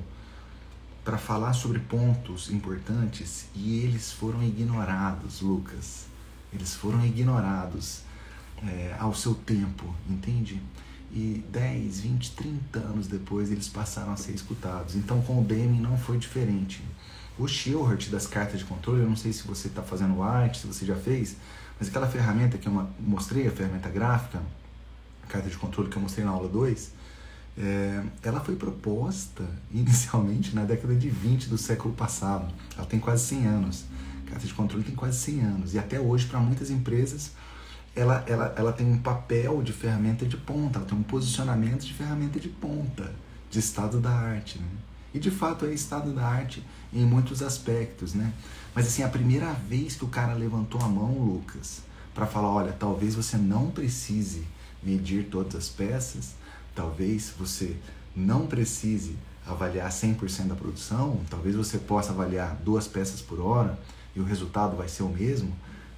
para 1.04 1.16
falar 1.16 1.52
sobre 1.52 1.78
pontos 1.78 2.50
importantes 2.50 3.46
e 3.54 3.78
eles 3.80 4.10
foram 4.12 4.42
ignorados, 4.42 5.40
Lucas. 5.40 6.08
Eles 6.52 6.74
foram 6.74 7.04
ignorados 7.04 8.02
é, 8.66 8.96
ao 8.98 9.14
seu 9.14 9.34
tempo, 9.34 9.94
entende? 10.08 10.60
E 11.12 11.42
10, 11.50 12.00
20, 12.00 12.32
30 12.32 12.78
anos 12.78 13.06
depois 13.06 13.50
eles 13.50 13.68
passaram 13.68 14.12
a 14.12 14.16
ser 14.16 14.32
escutados. 14.32 14.94
Então 14.94 15.22
com 15.22 15.40
o 15.40 15.44
Deming 15.44 15.80
não 15.80 15.96
foi 15.96 16.18
diferente. 16.18 16.82
O 17.38 17.46
Schilhert 17.46 18.08
das 18.10 18.26
cartas 18.26 18.58
de 18.58 18.64
controle, 18.64 19.02
eu 19.02 19.08
não 19.08 19.16
sei 19.16 19.32
se 19.32 19.46
você 19.46 19.68
está 19.68 19.82
fazendo 19.82 20.22
arte, 20.22 20.58
se 20.58 20.66
você 20.66 20.84
já 20.84 20.96
fez, 20.96 21.36
mas 21.78 21.88
aquela 21.88 22.08
ferramenta 22.08 22.58
que 22.58 22.66
eu 22.66 22.88
mostrei, 22.98 23.46
a 23.46 23.50
ferramenta 23.50 23.88
gráfica, 23.88 24.42
a 25.22 25.26
carta 25.26 25.48
de 25.48 25.56
controle 25.56 25.88
que 25.88 25.96
eu 25.96 26.02
mostrei 26.02 26.24
na 26.24 26.32
aula 26.32 26.48
2, 26.48 26.92
é, 27.56 28.02
ela 28.22 28.40
foi 28.40 28.56
proposta 28.56 29.44
inicialmente 29.72 30.54
na 30.54 30.64
década 30.64 30.94
de 30.94 31.08
20 31.08 31.48
do 31.48 31.56
século 31.56 31.94
passado. 31.94 32.52
Ela 32.76 32.86
tem 32.86 32.98
quase 32.98 33.24
100 33.26 33.46
anos. 33.46 33.84
A 34.28 34.32
carta 34.32 34.46
de 34.46 34.54
controle 34.54 34.84
tem 34.84 34.94
quase 34.94 35.18
100 35.18 35.40
anos. 35.40 35.74
E 35.74 35.78
até 35.78 35.98
hoje, 35.98 36.26
para 36.26 36.38
muitas 36.38 36.70
empresas, 36.70 37.32
ela, 37.96 38.24
ela, 38.26 38.54
ela 38.56 38.72
tem 38.72 38.86
um 38.86 38.98
papel 38.98 39.62
de 39.62 39.72
ferramenta 39.72 40.24
de 40.24 40.36
ponta, 40.36 40.78
ela 40.78 40.86
tem 40.86 40.96
um 40.96 41.02
posicionamento 41.02 41.84
de 41.84 41.94
ferramenta 41.94 42.38
de 42.38 42.48
ponta, 42.48 43.12
de 43.50 43.58
estado 43.58 44.00
da 44.00 44.10
arte. 44.10 44.58
Né? 44.58 44.68
E 45.14 45.18
de 45.18 45.30
fato 45.30 45.64
é 45.64 45.72
estado 45.72 46.12
da 46.12 46.26
arte 46.26 46.62
em 46.92 47.04
muitos 47.04 47.42
aspectos. 47.42 48.14
Né? 48.14 48.32
Mas 48.74 48.86
assim, 48.86 49.02
a 49.02 49.08
primeira 49.08 49.52
vez 49.52 49.96
que 49.96 50.04
o 50.04 50.08
cara 50.08 50.34
levantou 50.34 50.80
a 50.80 50.88
mão, 50.88 51.12
Lucas, 51.18 51.80
para 52.14 52.26
falar: 52.26 52.50
olha, 52.50 52.72
talvez 52.72 53.14
você 53.14 53.36
não 53.36 53.70
precise 53.70 54.44
medir 54.82 55.24
todas 55.30 55.56
as 55.56 55.68
peças 55.68 56.34
Talvez 56.78 57.34
você 57.36 57.76
não 58.14 58.46
precise 58.46 59.16
avaliar 59.44 59.90
100% 59.90 60.46
da 60.46 60.54
produção, 60.54 61.20
talvez 61.28 61.56
você 61.56 61.76
possa 61.76 62.12
avaliar 62.12 62.54
duas 62.64 62.86
peças 62.86 63.20
por 63.20 63.40
hora 63.40 63.76
e 64.14 64.20
o 64.20 64.24
resultado 64.24 64.76
vai 64.76 64.88
ser 64.88 65.02
o 65.02 65.08
mesmo, 65.08 65.54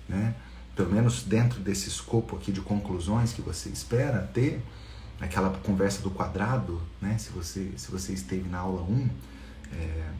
né? 0.09 0.35
Pelo 0.75 0.93
menos 0.93 1.23
dentro 1.23 1.61
desse 1.61 1.88
escopo 1.88 2.37
aqui 2.37 2.52
de 2.52 2.61
conclusões 2.61 3.33
que 3.33 3.43
você 3.43 3.69
espera 3.69 4.29
ter, 4.33 4.62
aquela 5.21 5.50
conversa 5.59 6.00
do 6.02 6.11
quadrado, 6.11 6.81
né? 7.00 7.19
Se 7.19 7.31
você, 7.31 7.73
se 7.76 7.90
você 7.90 8.12
esteve 8.12 8.49
na 8.49 8.59
aula 8.59 8.83
1, 8.83 9.11
é, 9.73 10.11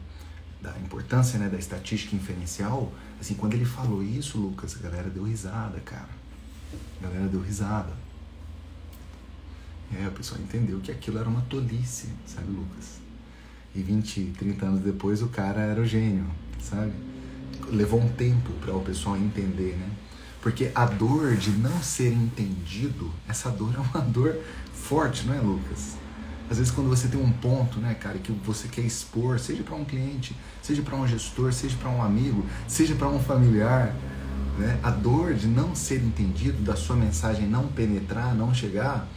da 0.61 0.77
importância 0.79 1.39
né, 1.39 1.49
da 1.49 1.57
estatística 1.57 2.15
inferencial, 2.15 2.93
assim, 3.19 3.33
quando 3.33 3.55
ele 3.55 3.65
falou 3.65 4.03
isso, 4.03 4.37
Lucas, 4.37 4.77
a 4.79 4.83
galera 4.83 5.09
deu 5.09 5.23
risada, 5.23 5.79
cara. 5.79 6.09
A 6.99 7.03
galera 7.03 7.27
deu 7.27 7.41
risada. 7.41 7.91
É, 9.99 10.07
o 10.07 10.11
pessoal 10.11 10.39
entendeu 10.39 10.79
que 10.79 10.91
aquilo 10.91 11.17
era 11.17 11.27
uma 11.27 11.41
tolice, 11.41 12.09
sabe, 12.25 12.49
Lucas? 12.51 12.99
E 13.75 13.81
20, 13.81 14.33
30 14.37 14.65
anos 14.65 14.81
depois 14.81 15.21
o 15.21 15.27
cara 15.27 15.61
era 15.61 15.81
o 15.81 15.85
gênio, 15.85 16.29
sabe? 16.61 16.93
Levou 17.69 18.01
um 18.01 18.09
tempo 18.09 18.51
para 18.61 18.75
o 18.75 18.81
pessoal 18.81 19.17
entender, 19.17 19.77
né? 19.77 19.89
Porque 20.41 20.71
a 20.73 20.85
dor 20.85 21.35
de 21.35 21.51
não 21.51 21.81
ser 21.81 22.11
entendido, 22.11 23.11
essa 23.27 23.49
dor 23.49 23.73
é 23.77 23.79
uma 23.79 24.03
dor 24.03 24.37
forte, 24.73 25.25
não 25.25 25.33
é, 25.33 25.39
Lucas? 25.39 25.97
Às 26.49 26.57
vezes 26.57 26.71
quando 26.71 26.89
você 26.89 27.07
tem 27.07 27.21
um 27.21 27.31
ponto, 27.31 27.79
né, 27.79 27.93
cara, 27.93 28.17
que 28.17 28.31
você 28.43 28.67
quer 28.67 28.81
expor, 28.81 29.39
seja 29.39 29.63
para 29.63 29.75
um 29.75 29.85
cliente, 29.85 30.35
seja 30.61 30.81
para 30.81 30.95
um 30.95 31.07
gestor, 31.07 31.53
seja 31.53 31.77
para 31.77 31.89
um 31.89 32.03
amigo, 32.03 32.45
seja 32.67 32.93
para 32.93 33.07
um 33.07 33.19
familiar, 33.19 33.95
né? 34.57 34.79
A 34.83 34.89
dor 34.89 35.33
de 35.33 35.47
não 35.47 35.73
ser 35.75 36.01
entendido, 36.03 36.61
da 36.61 36.75
sua 36.75 36.95
mensagem 36.95 37.47
não 37.47 37.67
penetrar, 37.67 38.35
não 38.35 38.53
chegar, 38.53 39.07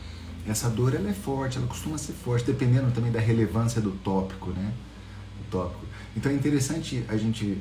essa 0.46 0.68
dor 0.68 0.94
ela 0.94 1.08
é 1.08 1.12
forte, 1.12 1.56
ela 1.56 1.66
costuma 1.66 1.96
ser 1.96 2.12
forte, 2.12 2.44
dependendo 2.44 2.90
também 2.92 3.10
da 3.10 3.20
relevância 3.20 3.80
do 3.80 3.92
tópico, 3.92 4.50
né? 4.50 4.72
Do 5.38 5.50
tópico. 5.50 5.84
Então 6.16 6.30
é 6.30 6.34
interessante 6.34 7.04
a 7.08 7.16
gente 7.16 7.58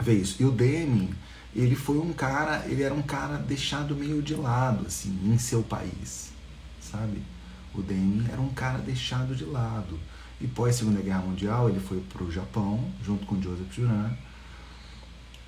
ver 0.00 0.14
isso. 0.14 0.42
E 0.42 0.44
o 0.44 0.50
Deming, 0.50 1.10
ele 1.54 1.74
foi 1.74 1.98
um 1.98 2.12
cara, 2.12 2.64
ele 2.66 2.82
era 2.82 2.94
um 2.94 3.02
cara 3.02 3.36
deixado 3.36 3.94
meio 3.94 4.22
de 4.22 4.34
lado, 4.34 4.86
assim, 4.86 5.18
em 5.24 5.38
seu 5.38 5.62
país, 5.62 6.30
sabe? 6.80 7.22
O 7.74 7.82
Deming 7.82 8.26
era 8.30 8.40
um 8.40 8.50
cara 8.50 8.78
deixado 8.78 9.34
de 9.34 9.44
lado. 9.44 9.98
E 10.40 10.46
pós 10.46 10.76
Segunda 10.76 11.00
Guerra 11.00 11.20
Mundial, 11.20 11.68
ele 11.68 11.80
foi 11.80 12.00
para 12.00 12.22
o 12.22 12.30
Japão, 12.30 12.92
junto 13.04 13.24
com 13.24 13.40
Joseph 13.40 13.72
Juran. 13.72 14.10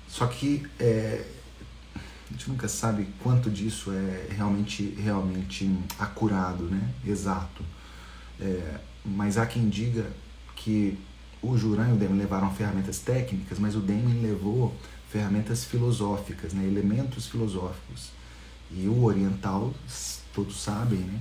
Só 0.07 0.25
que 0.25 0.65
é, 0.79 1.23
a 1.95 2.33
gente 2.33 2.49
nunca 2.49 2.67
sabe 2.67 3.07
quanto 3.21 3.49
disso 3.51 3.91
é 3.91 4.33
realmente, 4.33 4.95
realmente 4.97 5.69
acurado, 5.97 6.63
né? 6.63 6.93
exato. 7.05 7.63
É, 8.39 8.79
mas 9.05 9.37
há 9.37 9.45
quem 9.45 9.69
diga 9.69 10.11
que 10.55 10.97
o 11.41 11.57
Juran 11.57 11.89
e 11.89 11.93
o 11.93 11.95
Deming 11.95 12.17
levaram 12.17 12.53
ferramentas 12.53 12.99
técnicas, 12.99 13.59
mas 13.59 13.75
o 13.75 13.79
Deming 13.79 14.21
levou 14.21 14.75
ferramentas 15.09 15.63
filosóficas, 15.63 16.53
né? 16.53 16.65
elementos 16.65 17.27
filosóficos. 17.27 18.11
E 18.71 18.87
o 18.87 19.03
oriental, 19.03 19.73
todos 20.33 20.61
sabem, 20.61 20.99
né? 20.99 21.19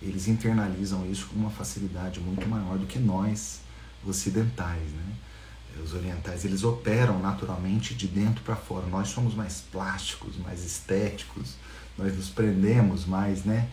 eles 0.00 0.28
internalizam 0.28 1.04
isso 1.10 1.26
com 1.26 1.36
uma 1.36 1.50
facilidade 1.50 2.20
muito 2.20 2.46
maior 2.48 2.78
do 2.78 2.86
que 2.86 2.98
nós 2.98 3.60
ocidentais. 4.06 4.92
Né? 4.92 5.14
Os 5.82 5.94
orientais 5.94 6.44
eles 6.44 6.62
operam 6.62 7.18
naturalmente 7.18 7.94
de 7.94 8.06
dentro 8.06 8.42
para 8.44 8.54
fora. 8.54 8.86
Nós 8.86 9.08
somos 9.08 9.34
mais 9.34 9.62
plásticos, 9.72 10.36
mais 10.36 10.64
estéticos. 10.64 11.54
Nós 11.98 12.14
nos 12.14 12.28
prendemos 12.28 13.06
mais, 13.06 13.44
né? 13.44 13.68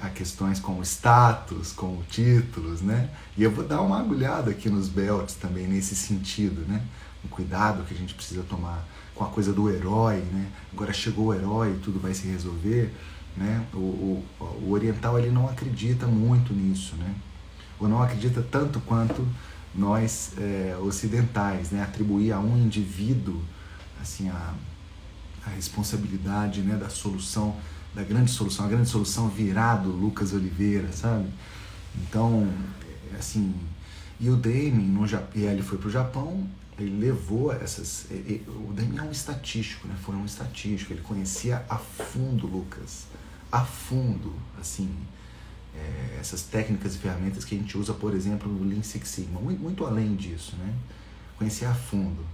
A 0.00 0.08
questões 0.08 0.60
como 0.60 0.82
status, 0.82 1.72
como 1.72 2.02
títulos, 2.04 2.80
né? 2.80 3.10
E 3.36 3.42
eu 3.42 3.50
vou 3.50 3.66
dar 3.66 3.80
uma 3.80 3.98
agulhada 3.98 4.50
aqui 4.50 4.70
nos 4.70 4.88
belts 4.88 5.34
também 5.34 5.66
nesse 5.66 5.96
sentido, 5.96 6.64
né? 6.68 6.82
Um 7.24 7.28
cuidado 7.28 7.84
que 7.84 7.94
a 7.94 7.96
gente 7.96 8.14
precisa 8.14 8.42
tomar 8.44 8.86
com 9.14 9.24
a 9.24 9.28
coisa 9.28 9.52
do 9.52 9.68
herói, 9.68 10.18
né? 10.32 10.48
Agora 10.72 10.92
chegou 10.92 11.26
o 11.26 11.34
herói, 11.34 11.76
tudo 11.82 11.98
vai 11.98 12.14
se 12.14 12.28
resolver, 12.28 12.94
né? 13.36 13.64
O, 13.74 13.78
o, 13.78 14.24
o 14.62 14.70
oriental 14.70 15.18
ele 15.18 15.30
não 15.30 15.48
acredita 15.48 16.06
muito 16.06 16.52
nisso, 16.52 16.94
né? 16.96 17.12
Ou 17.80 17.88
não 17.88 18.00
acredita 18.00 18.40
tanto 18.40 18.80
quanto 18.80 19.26
nós 19.74 20.32
é, 20.38 20.76
ocidentais, 20.80 21.70
né? 21.70 21.82
Atribuir 21.82 22.32
a 22.32 22.38
um 22.38 22.56
indivíduo 22.56 23.42
assim 24.00 24.28
a, 24.28 24.54
a 25.44 25.50
responsabilidade, 25.50 26.60
né? 26.60 26.76
Da 26.76 26.88
solução 26.88 27.56
da 27.98 28.04
grande 28.04 28.30
solução, 28.30 28.64
a 28.64 28.68
grande 28.68 28.88
solução 28.88 29.28
virado 29.28 29.90
Lucas 29.90 30.32
Oliveira, 30.32 30.92
sabe? 30.92 31.28
Então, 31.96 32.48
assim, 33.18 33.52
e 34.20 34.30
o 34.30 34.36
Damien, 34.36 34.86
no 34.86 35.04
Japão, 35.04 35.42
ele 35.42 35.62
foi 35.62 35.78
para 35.78 35.88
o 35.88 35.90
Japão, 35.90 36.48
ele 36.78 36.96
levou 36.96 37.52
essas. 37.52 38.06
O 38.46 38.72
Damien 38.72 39.00
é 39.00 39.02
um 39.02 39.10
estatístico, 39.10 39.88
né? 39.88 39.96
Foi 40.00 40.14
um 40.14 40.24
estatístico, 40.24 40.92
ele 40.92 41.02
conhecia 41.02 41.64
a 41.68 41.76
fundo 41.76 42.46
Lucas, 42.46 43.06
a 43.50 43.64
fundo, 43.64 44.32
assim, 44.60 44.88
é, 45.74 46.18
essas 46.20 46.42
técnicas 46.42 46.94
e 46.94 46.98
ferramentas 46.98 47.44
que 47.44 47.56
a 47.56 47.58
gente 47.58 47.76
usa, 47.76 47.92
por 47.92 48.14
exemplo, 48.14 48.48
no 48.48 48.62
Lean 48.64 48.84
Six 48.84 49.08
Sigma, 49.08 49.40
muito, 49.40 49.60
muito 49.60 49.84
além 49.84 50.14
disso, 50.14 50.54
né? 50.56 50.72
Conhecia 51.36 51.68
a 51.68 51.74
fundo, 51.74 52.24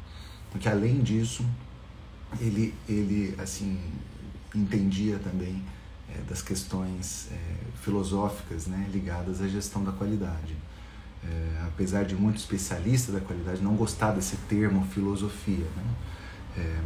porque 0.50 0.68
além 0.68 1.02
disso, 1.02 1.42
ele, 2.38 2.74
ele 2.86 3.34
assim, 3.38 3.78
entendia 4.54 5.18
também 5.18 5.62
é, 6.08 6.20
das 6.28 6.42
questões 6.42 7.28
é, 7.30 7.36
filosóficas 7.82 8.66
né, 8.66 8.88
ligadas 8.92 9.40
à 9.40 9.48
gestão 9.48 9.82
da 9.82 9.92
qualidade. 9.92 10.56
É, 11.26 11.62
apesar 11.66 12.04
de 12.04 12.14
muito 12.14 12.36
especialista 12.36 13.10
da 13.10 13.20
qualidade 13.20 13.62
não 13.62 13.74
gostar 13.74 14.12
desse 14.12 14.36
termo 14.48 14.86
filosofia, 14.86 15.66
né, 15.76 16.82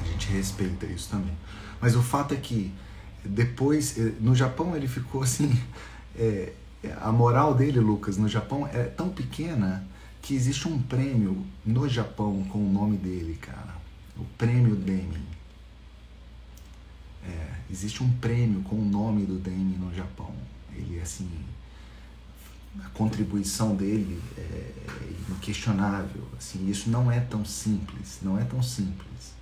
a 0.00 0.04
gente 0.04 0.28
respeita 0.28 0.86
isso 0.86 1.10
também. 1.10 1.36
Mas 1.80 1.94
o 1.94 2.02
fato 2.02 2.34
é 2.34 2.36
que 2.36 2.72
depois, 3.24 3.96
no 4.20 4.34
Japão 4.34 4.74
ele 4.74 4.88
ficou 4.88 5.22
assim, 5.22 5.56
a 7.00 7.12
moral 7.12 7.54
dele, 7.54 7.78
Lucas, 7.78 8.16
no 8.16 8.28
Japão 8.28 8.66
é 8.66 8.84
tão 8.84 9.10
pequena 9.10 9.86
que 10.20 10.34
existe 10.34 10.66
um 10.66 10.80
prêmio 10.80 11.46
no 11.64 11.86
Japão 11.88 12.42
com 12.44 12.58
o 12.58 12.72
nome 12.72 12.96
dele, 12.96 13.38
cara. 13.40 13.74
O 14.16 14.24
prêmio 14.38 14.74
Deming. 14.74 15.33
É, 17.26 17.54
existe 17.70 18.02
um 18.02 18.10
prêmio 18.14 18.62
com 18.62 18.76
o 18.76 18.84
nome 18.84 19.24
do 19.24 19.38
Demi 19.38 19.76
no 19.76 19.94
Japão. 19.94 20.32
Ele, 20.74 21.00
assim, 21.00 21.30
a 22.82 22.88
contribuição 22.90 23.74
dele 23.74 24.20
é 24.36 24.72
inquestionável. 25.30 26.26
Assim, 26.36 26.68
isso 26.68 26.90
não 26.90 27.10
é 27.10 27.20
tão 27.20 27.44
simples, 27.44 28.18
não 28.22 28.38
é 28.38 28.44
tão 28.44 28.62
simples. 28.62 29.34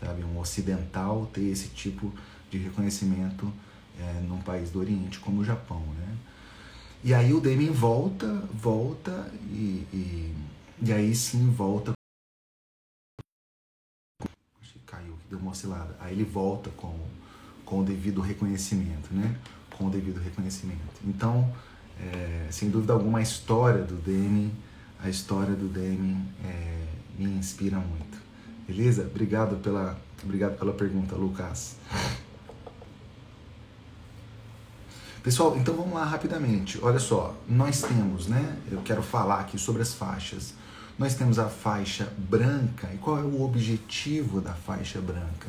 Sabe, 0.00 0.24
um 0.24 0.38
ocidental 0.38 1.26
ter 1.26 1.42
esse 1.42 1.68
tipo 1.68 2.12
de 2.50 2.56
reconhecimento 2.56 3.52
é, 3.98 4.20
num 4.26 4.38
país 4.38 4.70
do 4.70 4.80
Oriente 4.80 5.20
como 5.20 5.42
o 5.42 5.44
Japão, 5.44 5.80
né? 5.98 6.16
E 7.04 7.14
aí 7.14 7.32
o 7.32 7.40
Deming 7.40 7.70
volta, 7.70 8.26
volta 8.52 9.30
e, 9.50 9.86
e, 9.92 10.34
e 10.82 10.92
aí 10.92 11.14
sim 11.14 11.50
volta 11.50 11.92
deu 15.30 15.38
uma 15.38 15.52
oscilada. 15.52 15.96
Aí 16.00 16.12
ele 16.12 16.24
volta 16.24 16.68
com, 16.70 16.94
com 17.64 17.80
o 17.80 17.84
devido 17.84 18.20
reconhecimento, 18.20 19.14
né? 19.14 19.36
Com 19.70 19.86
o 19.86 19.90
devido 19.90 20.20
reconhecimento. 20.20 20.80
Então, 21.04 21.50
é, 22.00 22.48
sem 22.50 22.68
dúvida 22.68 22.92
alguma, 22.92 23.20
a 23.20 23.22
história 23.22 23.82
do 23.82 23.94
Deming, 23.94 24.52
a 25.02 25.08
história 25.08 25.54
do 25.54 25.68
Deming 25.68 26.26
é, 26.44 26.86
me 27.16 27.30
inspira 27.30 27.78
muito. 27.78 28.18
Beleza? 28.66 29.02
Obrigado 29.02 29.56
pela, 29.56 29.98
obrigado 30.22 30.58
pela 30.58 30.72
pergunta, 30.72 31.14
Lucas. 31.14 31.76
Pessoal, 35.22 35.56
então 35.56 35.74
vamos 35.74 35.92
lá 35.92 36.04
rapidamente. 36.04 36.78
Olha 36.82 36.98
só, 36.98 37.36
nós 37.46 37.82
temos, 37.82 38.26
né? 38.26 38.56
Eu 38.70 38.80
quero 38.82 39.02
falar 39.02 39.40
aqui 39.40 39.58
sobre 39.58 39.82
as 39.82 39.92
faixas. 39.92 40.54
Nós 41.00 41.14
temos 41.14 41.38
a 41.38 41.48
faixa 41.48 42.12
branca. 42.18 42.86
E 42.92 42.98
qual 42.98 43.18
é 43.18 43.22
o 43.22 43.40
objetivo 43.42 44.38
da 44.38 44.52
faixa 44.52 45.00
branca? 45.00 45.48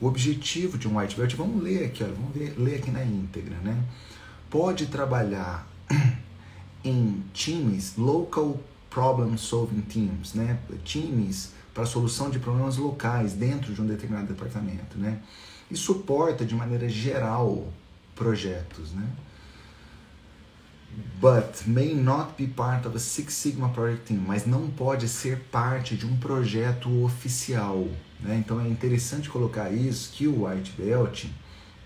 O 0.00 0.06
objetivo 0.06 0.78
de 0.78 0.86
um 0.86 0.96
white 0.96 1.16
belt, 1.16 1.34
vamos 1.34 1.60
ler 1.60 1.86
aqui, 1.86 2.04
olha, 2.04 2.12
vamos 2.12 2.36
ler, 2.36 2.54
ler 2.56 2.76
aqui 2.76 2.92
na 2.92 3.02
íntegra, 3.02 3.56
né? 3.56 3.76
Pode 4.48 4.86
trabalhar 4.86 5.66
em 6.84 7.24
times, 7.34 7.96
local 7.96 8.60
problem 8.88 9.36
solving 9.36 9.80
teams, 9.80 10.34
né? 10.34 10.60
Times 10.84 11.50
para 11.74 11.84
solução 11.84 12.30
de 12.30 12.38
problemas 12.38 12.76
locais 12.76 13.32
dentro 13.32 13.74
de 13.74 13.82
um 13.82 13.86
determinado 13.86 14.28
departamento, 14.28 14.96
né? 14.96 15.18
E 15.68 15.76
suporta 15.76 16.44
de 16.44 16.54
maneira 16.54 16.88
geral 16.88 17.66
projetos, 18.14 18.92
né? 18.92 19.08
But 21.20 21.66
may 21.66 21.94
not 21.94 22.36
be 22.36 22.46
part 22.46 22.86
of 22.86 22.96
a 22.96 22.98
Six 22.98 23.34
Sigma 23.34 23.68
project 23.70 24.06
team, 24.06 24.20
mas 24.26 24.46
não 24.46 24.68
pode 24.68 25.08
ser 25.08 25.38
parte 25.50 25.96
de 25.96 26.06
um 26.06 26.16
projeto 26.16 27.04
oficial. 27.04 27.86
Né? 28.20 28.36
Então 28.44 28.60
é 28.60 28.68
interessante 28.68 29.28
colocar 29.28 29.70
isso 29.70 30.10
que 30.12 30.26
o 30.26 30.46
White 30.46 30.74
Belt 30.78 31.26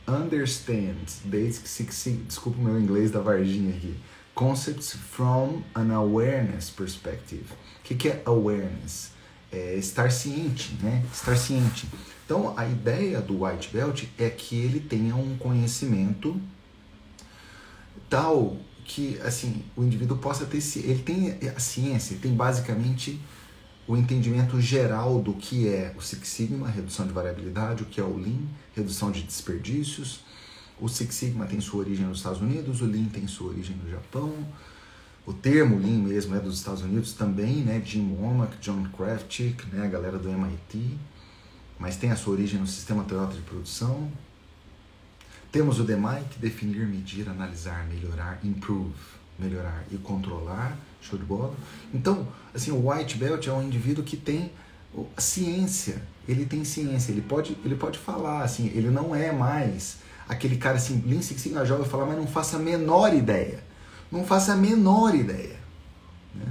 understands 0.06 1.20
Basic 1.24 1.68
Six 1.68 1.94
Sigma, 1.94 2.24
desculpa 2.26 2.58
o 2.58 2.62
meu 2.62 2.80
inglês 2.80 3.10
da 3.10 3.20
Varginha 3.20 3.74
aqui, 3.74 3.94
concepts 4.34 4.92
from 4.92 5.62
an 5.74 5.92
awareness 5.92 6.70
perspective. 6.70 7.44
O 7.80 7.84
que, 7.84 7.94
que 7.94 8.08
é 8.08 8.22
awareness? 8.24 9.12
É 9.50 9.74
estar 9.74 10.10
ciente, 10.10 10.76
né? 10.82 11.04
Estar 11.12 11.36
ciente. 11.36 11.86
Então 12.24 12.54
a 12.56 12.66
ideia 12.66 13.20
do 13.20 13.44
White 13.44 13.68
Belt 13.70 14.04
é 14.18 14.30
que 14.30 14.56
ele 14.56 14.80
tenha 14.80 15.14
um 15.14 15.36
conhecimento 15.36 16.40
tal 18.08 18.56
que 18.84 19.18
assim 19.20 19.62
o 19.76 19.82
indivíduo 19.82 20.18
possa 20.18 20.44
ter 20.44 20.58
ele 20.76 21.02
tem 21.02 21.38
a 21.48 21.60
ciência, 21.60 22.14
ele 22.14 22.20
tem 22.20 22.34
basicamente 22.34 23.20
o 23.86 23.96
entendimento 23.96 24.60
geral 24.60 25.20
do 25.20 25.34
que 25.34 25.68
é 25.68 25.92
o 25.96 26.00
Six 26.00 26.28
Sigma, 26.28 26.68
redução 26.68 27.06
de 27.06 27.12
variabilidade, 27.12 27.82
o 27.82 27.86
que 27.86 28.00
é 28.00 28.04
o 28.04 28.16
Lean, 28.16 28.46
redução 28.74 29.10
de 29.10 29.22
desperdícios. 29.22 30.20
O 30.80 30.88
Six 30.88 31.14
Sigma 31.14 31.46
tem 31.46 31.60
sua 31.60 31.80
origem 31.80 32.06
nos 32.06 32.18
Estados 32.18 32.40
Unidos, 32.40 32.80
o 32.80 32.86
Lean 32.86 33.06
tem 33.06 33.26
sua 33.26 33.48
origem 33.48 33.76
no 33.76 33.90
Japão. 33.90 34.32
O 35.26 35.32
termo 35.32 35.78
Lean 35.78 35.98
mesmo 35.98 36.34
é 36.34 36.40
dos 36.40 36.58
Estados 36.58 36.82
Unidos 36.82 37.12
também, 37.12 37.56
né? 37.56 37.80
Jim 37.84 38.16
Womack, 38.18 38.56
John 38.60 38.84
Krafchick, 38.96 39.66
né? 39.72 39.84
a 39.84 39.88
galera 39.88 40.18
do 40.18 40.28
MIT, 40.28 40.98
mas 41.78 41.96
tem 41.96 42.10
a 42.10 42.16
sua 42.16 42.32
origem 42.32 42.58
no 42.58 42.66
sistema 42.66 43.04
Toyota 43.04 43.34
de 43.34 43.42
produção, 43.42 44.10
temos 45.52 45.78
o 45.78 45.84
DEMAI, 45.84 46.24
que 46.30 46.38
definir, 46.38 46.86
medir, 46.86 47.28
analisar, 47.28 47.86
melhorar, 47.86 48.40
improve, 48.42 48.90
melhorar 49.38 49.84
e 49.92 49.98
controlar, 49.98 50.76
show 51.00 51.18
de 51.18 51.24
bola. 51.24 51.54
Então, 51.92 52.26
assim, 52.54 52.72
o 52.72 52.90
white 52.90 53.18
belt 53.18 53.46
é 53.46 53.52
um 53.52 53.62
indivíduo 53.62 54.02
que 54.02 54.16
tem 54.16 54.50
ciência, 55.18 56.02
ele 56.26 56.46
tem 56.46 56.64
ciência, 56.64 57.12
ele 57.12 57.20
pode, 57.20 57.56
ele 57.64 57.74
pode 57.74 57.98
falar, 57.98 58.42
assim, 58.42 58.72
ele 58.74 58.88
não 58.88 59.14
é 59.14 59.30
mais 59.30 59.98
aquele 60.28 60.56
cara 60.56 60.76
assim, 60.76 61.02
Lean 61.06 61.20
Six 61.20 61.40
Sigma 61.40 61.64
jovem 61.64 61.86
falar, 61.86 62.06
mas 62.06 62.16
não 62.16 62.26
faça 62.26 62.56
a 62.56 62.58
menor 62.58 63.14
ideia. 63.14 63.62
Não 64.10 64.24
faça 64.24 64.52
a 64.54 64.56
menor 64.56 65.14
ideia. 65.14 65.56
Né? 66.34 66.46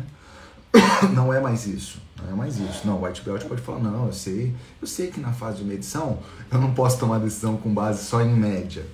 Não 1.14 1.34
é 1.34 1.40
mais 1.40 1.68
isso. 1.68 2.02
Não 2.23 2.34
é 2.34 2.36
mais 2.36 2.57
isso. 2.57 2.86
Não, 2.86 2.97
o 2.97 3.05
white 3.05 3.21
belt 3.21 3.43
pode 3.45 3.62
falar, 3.62 3.79
não, 3.79 4.07
eu 4.07 4.13
sei, 4.13 4.53
eu 4.81 4.88
sei 4.88 5.07
que 5.07 5.19
na 5.19 5.34
fase 5.34 5.57
de 5.57 5.63
medição 5.63 6.19
eu 6.51 6.60
não 6.60 6.73
posso 6.73 6.99
tomar 6.99 7.19
decisão 7.19 7.57
com 7.57 7.73
base 7.73 8.03
só 8.05 8.21
em 8.21 8.34
média. 8.34 8.86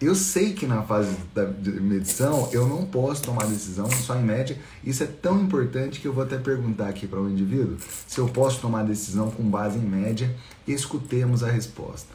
Eu 0.00 0.14
sei 0.14 0.54
que 0.54 0.66
na 0.66 0.82
fase 0.82 1.14
da 1.34 1.46
medição 1.46 2.48
eu 2.52 2.66
não 2.66 2.86
posso 2.86 3.22
tomar 3.22 3.44
decisão 3.46 3.90
só 3.90 4.16
em 4.16 4.22
média. 4.22 4.58
Isso 4.82 5.02
é 5.02 5.06
tão 5.06 5.38
importante 5.42 6.00
que 6.00 6.08
eu 6.08 6.12
vou 6.14 6.24
até 6.24 6.38
perguntar 6.38 6.88
aqui 6.88 7.06
para 7.06 7.20
o 7.20 7.26
um 7.26 7.28
indivíduo 7.28 7.76
se 8.06 8.18
eu 8.18 8.26
posso 8.26 8.60
tomar 8.62 8.82
decisão 8.82 9.30
com 9.30 9.42
base 9.42 9.78
em 9.78 9.82
média. 9.82 10.34
Escutemos 10.66 11.44
a 11.44 11.50
resposta. 11.50 12.14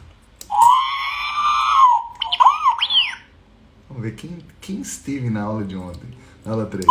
Vamos 3.87 4.01
ver 4.01 4.15
quem, 4.15 4.39
quem 4.59 4.81
esteve 4.81 5.29
na 5.29 5.43
aula 5.43 5.63
de 5.63 5.75
ontem, 5.75 6.09
na 6.43 6.53
aula 6.53 6.65
3. 6.65 6.85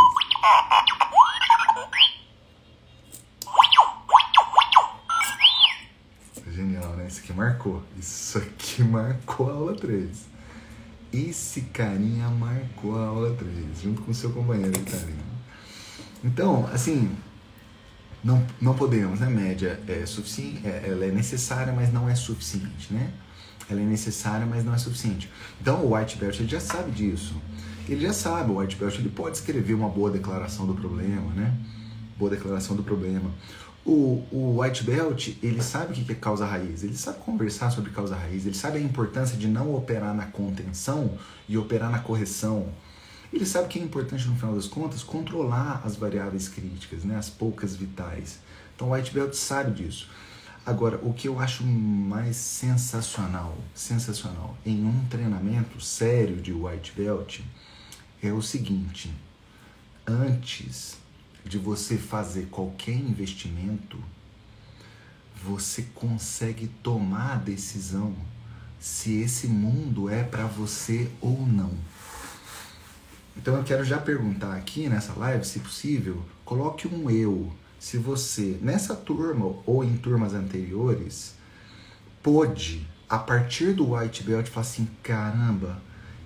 Marcou. 7.35 7.83
Isso 7.99 8.39
aqui 8.39 8.83
marcou 8.85 9.51
a 9.51 9.55
aula 9.55 9.75
3. 9.75 10.09
Esse 11.13 11.63
carinha 11.63 12.29
marcou 12.29 12.99
a 12.99 13.07
aula 13.07 13.35
3, 13.35 13.83
junto 13.83 14.03
com 14.03 14.13
seu 14.13 14.31
companheiro. 14.31 14.73
Então, 16.25 16.67
assim, 16.73 17.15
não, 18.25 18.45
não 18.59 18.75
podemos, 18.75 19.21
né? 19.21 19.29
Média 19.29 19.79
é 19.87 20.07
suficiente, 20.07 20.67
é, 20.67 20.89
ela 20.89 21.05
é 21.05 21.11
necessária, 21.11 21.73
mas 21.73 21.93
não 21.93 22.09
é 22.09 22.15
suficiente, 22.15 22.93
né? 22.93 23.13
Ela 23.69 23.83
é 23.83 23.85
necessária, 23.85 24.47
mas 24.47 24.65
não 24.65 24.75
é 24.75 24.79
suficiente. 24.79 25.31
Então 25.61 25.85
o 25.85 25.95
white 25.95 26.17
belt 26.17 26.41
já 26.47 26.59
sabe 26.59 26.91
disso. 26.91 27.35
Ele 27.87 28.01
já 28.01 28.15
sabe, 28.15 28.51
o 28.51 28.59
white 28.59 28.77
belt 28.77 28.95
ele 28.99 29.11
pode 29.11 29.37
escrever 29.37 29.75
uma 29.75 29.91
boa 29.91 30.11
declaração 30.11 30.67
do 30.67 30.75
problema, 30.75 31.31
né? 31.35 31.55
Boa 32.19 32.31
declaração 32.31 32.75
do 32.75 32.83
problema. 32.83 33.31
O, 33.87 34.25
o 34.33 34.61
white 34.61 34.83
belt, 34.83 35.37
ele 35.43 35.63
sabe 35.63 35.93
o 35.93 36.05
que 36.05 36.11
é 36.11 36.15
causa 36.15 36.47
raiz, 36.47 36.83
ele 36.83 36.97
sabe 36.97 37.19
conversar 37.19 37.71
sobre 37.71 37.91
causa 37.91 38.17
raiz, 38.17 38.47
ele 38.47 38.55
sabe 38.55 38.79
a 38.79 38.81
importância 38.81 39.37
de 39.37 39.47
não 39.47 39.75
operar 39.75 40.15
na 40.15 40.25
contenção 40.25 41.19
e 41.47 41.59
operar 41.59 41.91
na 41.91 41.99
correção. 41.99 42.69
Ele 43.31 43.45
sabe 43.45 43.69
que 43.69 43.79
é 43.79 43.83
importante, 43.83 44.27
no 44.27 44.37
final 44.37 44.55
das 44.55 44.67
contas, 44.67 45.03
controlar 45.03 45.83
as 45.85 45.97
variáveis 45.97 46.49
críticas, 46.49 47.05
né, 47.05 47.17
as 47.17 47.29
poucas 47.29 47.77
vitais. 47.77 48.39
Então 48.75 48.89
o 48.89 48.93
white 48.93 49.13
belt 49.13 49.35
sabe 49.35 49.83
disso. 49.83 50.09
Agora, 50.65 50.99
o 51.03 51.13
que 51.13 51.29
eu 51.29 51.39
acho 51.39 51.63
mais 51.63 52.37
sensacional, 52.37 53.55
sensacional 53.75 54.57
em 54.65 54.83
um 54.83 55.05
treinamento 55.11 55.79
sério 55.79 56.37
de 56.37 56.55
white 56.55 56.93
belt 56.97 57.41
é 58.23 58.33
o 58.33 58.41
seguinte: 58.41 59.13
antes 60.07 60.97
de 61.45 61.59
você 61.59 61.97
fazer 61.99 62.47
qualquer 62.51 62.95
investimento, 62.95 63.99
você 65.45 65.83
consegue 65.95 66.69
tomar 66.83 67.35
a 67.35 67.37
decisão 67.37 68.15
se 68.81 69.21
esse 69.21 69.47
mundo 69.47 70.09
é 70.09 70.23
para 70.23 70.47
você 70.47 71.11
ou 71.21 71.47
não. 71.47 71.73
Então 73.37 73.57
eu 73.57 73.65
quero 73.65 73.85
já 73.85 73.99
perguntar 73.99 74.55
aqui 74.55 74.89
nessa 74.89 75.13
live, 75.15 75.45
se 75.45 75.59
possível, 75.59 76.25
coloque 76.45 76.87
um 76.87 77.11
eu. 77.11 77.53
Se 77.79 77.99
você, 77.99 78.59
nessa 78.63 78.95
turma 78.95 79.57
ou 79.67 79.85
em 79.85 79.97
turmas 79.97 80.33
anteriores, 80.33 81.35
pôde, 82.23 82.87
a 83.09 83.19
partir 83.19 83.75
do 83.75 83.95
white 83.95 84.23
belt, 84.23 84.49
falar 84.49 84.63
assim: 84.63 84.89
caramba, 85.03 85.83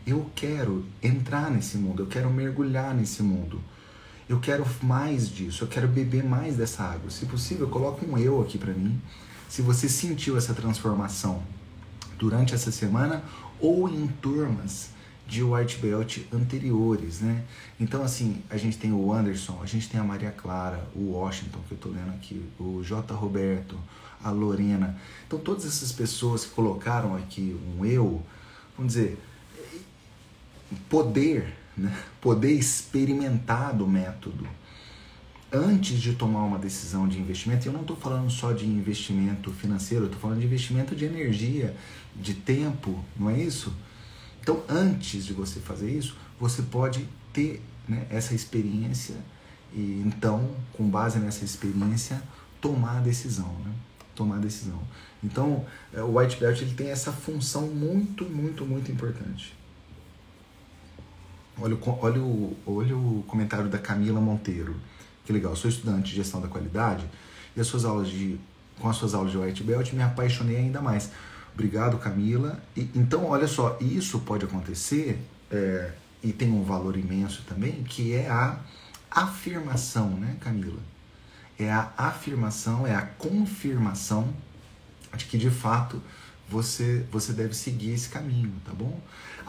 eu 0.06 0.30
quero 0.34 0.86
entrar 1.02 1.50
nesse 1.50 1.76
mundo, 1.76 2.02
eu 2.02 2.06
quero 2.06 2.30
mergulhar 2.30 2.94
nesse 2.94 3.22
mundo. 3.22 3.60
Eu 4.28 4.38
quero 4.38 4.66
mais 4.82 5.28
disso, 5.28 5.64
eu 5.64 5.68
quero 5.68 5.88
beber 5.88 6.22
mais 6.22 6.56
dessa 6.56 6.82
água. 6.82 7.10
Se 7.10 7.24
possível, 7.24 7.66
coloque 7.68 8.04
um 8.04 8.18
eu 8.18 8.42
aqui 8.42 8.58
para 8.58 8.74
mim. 8.74 9.00
Se 9.48 9.62
você 9.62 9.88
sentiu 9.88 10.36
essa 10.36 10.52
transformação 10.52 11.42
durante 12.18 12.54
essa 12.54 12.70
semana 12.70 13.22
ou 13.58 13.88
em 13.88 14.06
turmas 14.06 14.90
de 15.26 15.42
white 15.42 15.78
belt 15.78 16.18
anteriores, 16.32 17.20
né? 17.20 17.44
Então 17.78 18.02
assim, 18.02 18.42
a 18.50 18.56
gente 18.56 18.78
tem 18.78 18.92
o 18.92 19.12
Anderson, 19.12 19.60
a 19.62 19.66
gente 19.66 19.88
tem 19.88 20.00
a 20.00 20.04
Maria 20.04 20.30
Clara, 20.30 20.86
o 20.94 21.12
Washington 21.12 21.60
que 21.68 21.72
eu 21.72 21.78
tô 21.78 21.88
lendo 21.88 22.10
aqui, 22.10 22.42
o 22.58 22.82
J 22.82 23.14
Roberto, 23.14 23.78
a 24.22 24.30
Lorena. 24.30 24.98
Então 25.26 25.38
todas 25.38 25.66
essas 25.66 25.92
pessoas 25.92 26.44
que 26.44 26.50
colocaram 26.50 27.14
aqui 27.14 27.58
um 27.76 27.84
eu, 27.84 28.22
vamos 28.76 28.94
dizer, 28.94 29.18
poder 30.88 31.54
né? 31.78 31.96
poder 32.20 32.52
experimentar 32.52 33.74
do 33.74 33.86
método 33.86 34.46
antes 35.52 36.00
de 36.00 36.12
tomar 36.14 36.44
uma 36.44 36.58
decisão 36.58 37.08
de 37.08 37.18
investimento. 37.18 37.66
Eu 37.66 37.72
não 37.72 37.80
estou 37.80 37.96
falando 37.96 38.30
só 38.30 38.52
de 38.52 38.66
investimento 38.66 39.50
financeiro, 39.52 40.06
estou 40.06 40.20
falando 40.20 40.40
de 40.40 40.46
investimento 40.46 40.94
de 40.94 41.04
energia, 41.04 41.74
de 42.14 42.34
tempo, 42.34 43.02
não 43.16 43.30
é 43.30 43.40
isso? 43.40 43.72
Então, 44.40 44.62
antes 44.68 45.24
de 45.24 45.32
você 45.32 45.60
fazer 45.60 45.90
isso, 45.90 46.16
você 46.38 46.62
pode 46.62 47.08
ter 47.32 47.62
né, 47.86 48.06
essa 48.10 48.34
experiência 48.34 49.16
e 49.72 50.02
então, 50.06 50.50
com 50.72 50.88
base 50.88 51.18
nessa 51.18 51.44
experiência, 51.44 52.22
tomar 52.60 52.98
a 52.98 53.00
decisão, 53.00 53.52
né? 53.64 53.72
Tomar 54.14 54.36
a 54.36 54.40
decisão. 54.40 54.80
Então, 55.22 55.64
é, 55.92 56.02
o 56.02 56.18
white 56.18 56.36
belt 56.38 56.60
ele 56.60 56.74
tem 56.74 56.90
essa 56.90 57.12
função 57.12 57.68
muito, 57.68 58.24
muito, 58.24 58.64
muito 58.64 58.90
importante. 58.90 59.54
Olha 61.60 61.74
o, 61.74 61.98
olha, 62.00 62.20
o, 62.20 62.56
olha 62.66 62.96
o 62.96 63.24
comentário 63.26 63.68
da 63.68 63.78
Camila 63.78 64.20
Monteiro. 64.20 64.76
Que 65.24 65.32
legal, 65.32 65.54
sou 65.56 65.68
estudante 65.68 66.10
de 66.10 66.16
gestão 66.16 66.40
da 66.40 66.48
qualidade 66.48 67.04
e 67.56 67.60
as 67.60 67.66
suas 67.66 67.84
aulas 67.84 68.08
de, 68.08 68.38
com 68.78 68.88
as 68.88 68.96
suas 68.96 69.14
aulas 69.14 69.32
de 69.32 69.38
White 69.38 69.62
Belt 69.62 69.92
me 69.92 70.02
apaixonei 70.02 70.56
ainda 70.56 70.80
mais. 70.80 71.10
Obrigado, 71.52 71.98
Camila. 71.98 72.62
E, 72.76 72.88
então, 72.94 73.26
olha 73.26 73.48
só, 73.48 73.76
isso 73.80 74.20
pode 74.20 74.44
acontecer 74.44 75.20
é, 75.50 75.90
e 76.22 76.32
tem 76.32 76.50
um 76.50 76.62
valor 76.62 76.96
imenso 76.96 77.42
também, 77.42 77.82
que 77.82 78.14
é 78.14 78.28
a 78.28 78.58
afirmação, 79.10 80.10
né, 80.10 80.36
Camila? 80.40 80.80
É 81.58 81.70
a 81.70 81.92
afirmação, 81.96 82.86
é 82.86 82.94
a 82.94 83.02
confirmação 83.02 84.32
de 85.16 85.24
que 85.24 85.36
de 85.36 85.50
fato 85.50 86.00
você, 86.48 87.04
você 87.10 87.32
deve 87.32 87.54
seguir 87.54 87.92
esse 87.92 88.08
caminho, 88.08 88.52
tá 88.64 88.72
bom? 88.72 88.98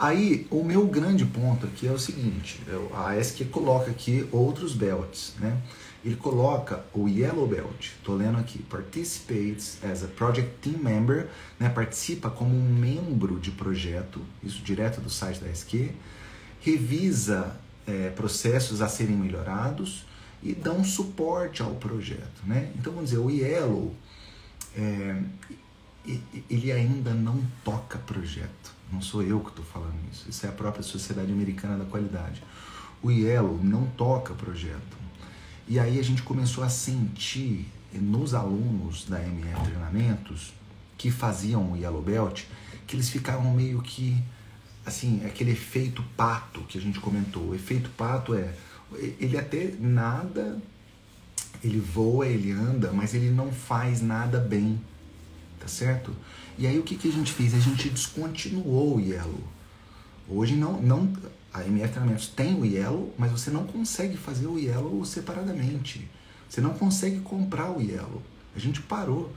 Aí, 0.00 0.46
o 0.50 0.64
meu 0.64 0.86
grande 0.86 1.26
ponto 1.26 1.66
aqui 1.66 1.86
é 1.86 1.92
o 1.92 1.98
seguinte, 1.98 2.58
é 2.66 2.96
a 2.96 3.18
ESC 3.18 3.44
coloca 3.44 3.90
aqui 3.90 4.26
outros 4.32 4.72
belts, 4.72 5.34
né? 5.38 5.60
Ele 6.02 6.16
coloca 6.16 6.82
o 6.94 7.06
Yellow 7.06 7.46
Belt, 7.46 7.90
tô 8.02 8.14
lendo 8.14 8.38
aqui, 8.38 8.62
participates 8.62 9.76
as 9.84 10.02
a 10.02 10.06
project 10.06 10.52
team 10.62 10.82
member, 10.82 11.28
né? 11.58 11.68
Participa 11.68 12.30
como 12.30 12.56
um 12.56 12.74
membro 12.74 13.38
de 13.38 13.50
projeto, 13.50 14.22
isso 14.42 14.62
direto 14.62 15.02
do 15.02 15.10
site 15.10 15.38
da 15.38 15.50
ESC, 15.50 15.94
revisa 16.62 17.54
é, 17.86 18.08
processos 18.08 18.80
a 18.80 18.88
serem 18.88 19.16
melhorados 19.16 20.06
e 20.42 20.54
dá 20.54 20.72
um 20.72 20.82
suporte 20.82 21.60
ao 21.60 21.74
projeto, 21.74 22.40
né? 22.46 22.72
Então, 22.78 22.90
vamos 22.94 23.10
dizer, 23.10 23.20
o 23.20 23.30
Yellow, 23.30 23.94
é, 24.74 25.22
ele 26.48 26.72
ainda 26.72 27.12
não 27.12 27.38
toca 27.62 27.98
projeto. 27.98 28.79
Não 28.92 29.00
sou 29.00 29.22
eu 29.22 29.40
que 29.40 29.50
estou 29.50 29.64
falando 29.64 29.94
isso. 30.12 30.28
Isso 30.28 30.46
é 30.46 30.48
a 30.48 30.52
própria 30.52 30.82
Sociedade 30.82 31.30
Americana 31.32 31.78
da 31.78 31.84
Qualidade. 31.84 32.42
O 33.02 33.10
Yellow 33.10 33.58
não 33.62 33.86
toca 33.86 34.34
projeto. 34.34 34.98
E 35.68 35.78
aí 35.78 35.98
a 35.98 36.02
gente 36.02 36.22
começou 36.22 36.64
a 36.64 36.68
sentir 36.68 37.66
nos 37.92 38.34
alunos 38.34 39.04
da 39.04 39.20
MR 39.22 39.60
Treinamentos 39.62 40.52
que 40.98 41.10
faziam 41.10 41.72
o 41.72 41.76
Yellow 41.76 42.02
Belt, 42.02 42.44
que 42.86 42.96
eles 42.96 43.08
ficavam 43.08 43.54
meio 43.54 43.80
que 43.80 44.22
assim, 44.84 45.24
aquele 45.24 45.52
efeito 45.52 46.02
pato 46.16 46.60
que 46.62 46.76
a 46.76 46.80
gente 46.80 47.00
comentou. 47.00 47.50
O 47.50 47.54
efeito 47.54 47.90
pato 47.90 48.34
é 48.34 48.54
ele 49.18 49.38
até 49.38 49.72
nada, 49.78 50.60
ele 51.62 51.78
voa, 51.78 52.26
ele 52.26 52.50
anda, 52.50 52.92
mas 52.92 53.14
ele 53.14 53.30
não 53.30 53.52
faz 53.52 54.02
nada 54.02 54.38
bem 54.38 54.80
tá 55.60 55.68
certo? 55.68 56.12
E 56.58 56.66
aí 56.66 56.78
o 56.78 56.82
que, 56.82 56.96
que 56.96 57.08
a 57.08 57.12
gente 57.12 57.32
fez? 57.32 57.54
A 57.54 57.60
gente 57.60 57.88
descontinuou 57.90 58.96
o 58.96 59.00
Yellow. 59.00 59.40
Hoje 60.28 60.56
não, 60.56 60.80
não 60.80 61.12
a 61.52 61.64
MF 61.64 61.92
Treinamentos 61.92 62.28
tem 62.28 62.54
o 62.54 62.64
Yellow, 62.64 63.14
mas 63.18 63.30
você 63.30 63.50
não 63.50 63.66
consegue 63.66 64.16
fazer 64.16 64.46
o 64.46 64.58
Yellow 64.58 65.04
separadamente. 65.04 66.08
Você 66.48 66.60
não 66.60 66.70
consegue 66.74 67.20
comprar 67.20 67.70
o 67.70 67.80
Yellow. 67.80 68.22
A 68.54 68.58
gente 68.58 68.80
parou. 68.82 69.32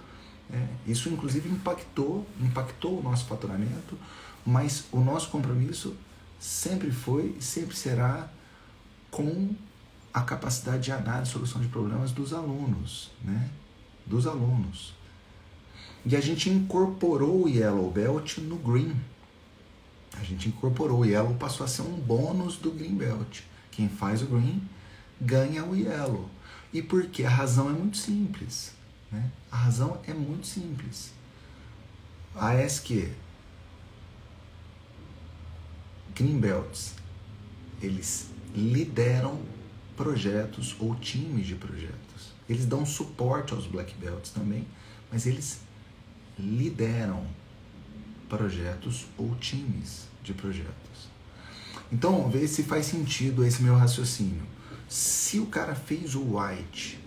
É, 0.52 0.68
isso 0.86 1.10
inclusive 1.10 1.50
impactou, 1.50 2.28
impactou 2.40 3.00
o 3.00 3.04
nosso 3.04 3.26
faturamento, 3.26 3.98
mas 4.46 4.86
o 4.92 5.00
nosso 5.00 5.30
compromisso 5.30 5.96
sempre 6.40 6.92
foi 6.92 7.36
e 7.40 7.42
sempre 7.42 7.76
será 7.76 8.30
com 9.10 9.56
a 10.14 10.22
capacidade 10.22 10.84
de 10.84 10.92
análise 10.92 11.32
e 11.32 11.34
solução 11.34 11.62
de 11.62 11.68
problemas 11.70 12.12
dos 12.12 12.34
alunos, 12.34 13.10
né? 13.24 13.50
Dos 14.06 14.28
alunos. 14.28 14.94
E 16.06 16.16
a 16.16 16.22
gente 16.22 16.50
incorporou 16.50 17.44
o 17.44 17.50
Yellow 17.50 17.90
Belt 17.90 18.38
no 18.40 18.58
Green. 18.58 18.96
A 20.20 20.24
gente 20.24 20.50
incorporou 20.50 21.00
o 21.00 21.06
Yellow, 21.06 21.34
passou 21.36 21.66
a 21.66 21.68
ser 21.68 21.82
um 21.82 21.96
bônus 21.96 22.58
do 22.58 22.72
Green 22.72 22.96
Belt. 22.96 23.42
Quem 23.72 23.88
faz 23.88 24.22
o 24.22 24.26
Green 24.26 24.62
ganha 25.20 25.64
o 25.64 25.76
Yellow. 25.76 26.30
E 26.74 26.82
por 26.82 27.08
quê? 27.08 27.24
A 27.24 27.30
razão 27.30 27.70
é 27.70 27.74
muito 27.74 27.98
simples. 27.98 28.74
Né? 29.12 29.32
A 29.52 29.58
razão 29.58 30.02
é 30.06 30.14
muito 30.14 30.46
simples. 30.46 31.14
A 32.36 32.56
ESQ, 32.56 33.12
Green 36.16 36.40
Belts, 36.40 36.96
eles 37.82 38.30
lideram 38.56 39.40
projetos 39.96 40.76
ou 40.80 40.96
times 40.96 41.46
de 41.46 41.56
projetos. 41.56 42.34
Eles 42.50 42.66
dão 42.66 42.86
suporte 42.86 43.54
aos 43.54 43.68
Black 43.68 43.94
Belts 43.96 44.32
também, 44.32 44.68
mas 45.12 45.26
eles 45.26 45.60
lideram 46.38 47.26
projetos 48.28 49.06
ou 49.18 49.36
times 49.36 50.08
de 50.24 50.34
projetos. 50.34 51.10
Então, 51.92 52.30
vê 52.30 52.48
se 52.48 52.64
faz 52.64 52.86
sentido 52.86 53.46
esse 53.46 53.62
meu 53.62 53.76
raciocínio. 53.76 54.42
Se 54.90 55.40
o 55.40 55.46
cara 55.46 55.76
fez 55.76 56.16
o 56.16 56.38
white 56.38 57.00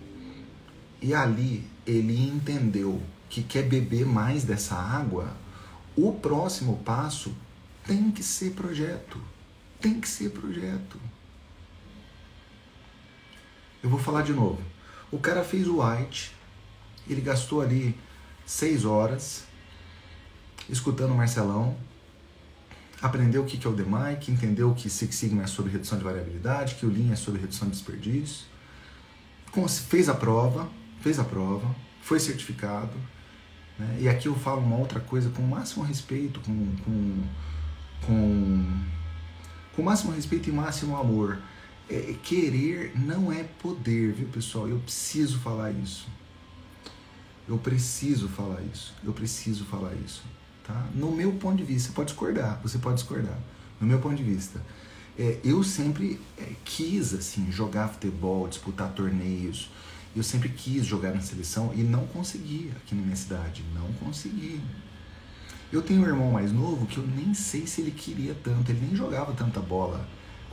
e 1.00 1.14
ali 1.14 1.64
ele 1.86 2.28
entendeu 2.28 3.02
que 3.28 3.42
quer 3.42 3.62
beber 3.64 4.06
mais 4.06 4.44
dessa 4.44 4.76
água, 4.76 5.36
o 5.96 6.12
próximo 6.12 6.78
passo 6.84 7.34
tem 7.84 8.10
que 8.10 8.22
ser 8.22 8.52
projeto. 8.52 9.20
Tem 9.80 10.00
que 10.00 10.08
ser 10.08 10.30
projeto. 10.30 11.00
Eu 13.82 13.90
vou 13.90 13.98
falar 13.98 14.22
de 14.22 14.32
novo. 14.32 14.60
O 15.10 15.18
cara 15.18 15.44
fez 15.44 15.66
o 15.68 15.82
white, 15.82 16.32
ele 17.08 17.20
gastou 17.20 17.60
ali 17.60 17.96
seis 18.46 18.84
horas 18.84 19.44
escutando 20.68 21.12
o 21.12 21.16
Marcelão, 21.16 21.76
aprendeu 23.00 23.42
o 23.42 23.46
que 23.46 23.64
é 23.64 23.70
o 23.70 23.74
DMAIC, 23.74 24.30
entendeu 24.30 24.74
que 24.74 24.88
Six 24.88 25.14
Sigma 25.14 25.42
é 25.42 25.46
sobre 25.46 25.72
redução 25.72 25.98
de 25.98 26.04
variabilidade, 26.04 26.76
que 26.76 26.86
o 26.86 26.90
Lean 26.90 27.12
é 27.12 27.16
sobre 27.16 27.40
redução 27.40 27.68
de 27.68 27.74
desperdício, 27.74 28.46
fez 29.88 30.08
a 30.08 30.14
prova, 30.14 30.68
fez 31.00 31.18
a 31.18 31.24
prova, 31.24 31.74
foi 32.02 32.20
certificado, 32.20 32.94
né? 33.78 33.98
e 34.00 34.08
aqui 34.08 34.26
eu 34.26 34.34
falo 34.34 34.60
uma 34.60 34.76
outra 34.76 35.00
coisa 35.00 35.30
com 35.30 35.42
o 35.42 35.48
máximo 35.48 35.84
respeito, 35.84 36.40
com, 36.40 36.76
com, 36.84 37.22
com, 38.06 38.82
com 39.74 39.82
o 39.82 39.84
máximo 39.84 40.12
respeito 40.12 40.48
e 40.48 40.52
máximo 40.52 40.96
amor. 40.96 41.38
É, 41.88 42.16
querer 42.22 42.92
não 42.96 43.32
é 43.32 43.44
poder, 43.44 44.12
viu 44.12 44.26
pessoal? 44.28 44.68
Eu 44.68 44.80
preciso 44.80 45.38
falar 45.38 45.70
isso. 45.70 46.08
Eu 47.48 47.58
preciso 47.58 48.28
falar 48.28 48.60
isso. 48.72 48.94
Eu 49.04 49.12
preciso 49.12 49.64
falar 49.64 49.94
isso. 50.04 50.22
Tá? 50.64 50.86
No 50.94 51.12
meu 51.12 51.32
ponto 51.32 51.56
de 51.56 51.64
vista, 51.64 51.88
você 51.88 51.94
pode 51.94 52.08
discordar, 52.10 52.60
você 52.62 52.78
pode 52.78 52.96
discordar. 52.96 53.38
No 53.80 53.86
meu 53.86 53.98
ponto 54.00 54.16
de 54.16 54.24
vista, 54.24 54.60
é, 55.18 55.38
eu 55.44 55.62
sempre 55.62 56.20
é, 56.36 56.52
quis 56.64 57.14
assim 57.14 57.50
jogar 57.52 57.88
futebol, 57.88 58.48
disputar 58.48 58.92
torneios. 58.92 59.70
Eu 60.14 60.22
sempre 60.22 60.48
quis 60.48 60.84
jogar 60.84 61.12
na 61.14 61.20
seleção 61.20 61.72
e 61.74 61.82
não 61.82 62.06
consegui 62.06 62.72
aqui 62.76 62.94
na 62.94 63.02
minha 63.02 63.16
cidade, 63.16 63.62
não 63.74 63.92
consegui. 63.94 64.60
Eu 65.72 65.82
tenho 65.82 66.00
um 66.02 66.06
irmão 66.06 66.30
mais 66.30 66.52
novo 66.52 66.86
que 66.86 66.98
eu 66.98 67.06
nem 67.06 67.34
sei 67.34 67.66
se 67.66 67.80
ele 67.80 67.90
queria 67.90 68.34
tanto, 68.42 68.70
ele 68.70 68.86
nem 68.86 68.96
jogava 68.96 69.32
tanta 69.32 69.60
bola 69.60 70.06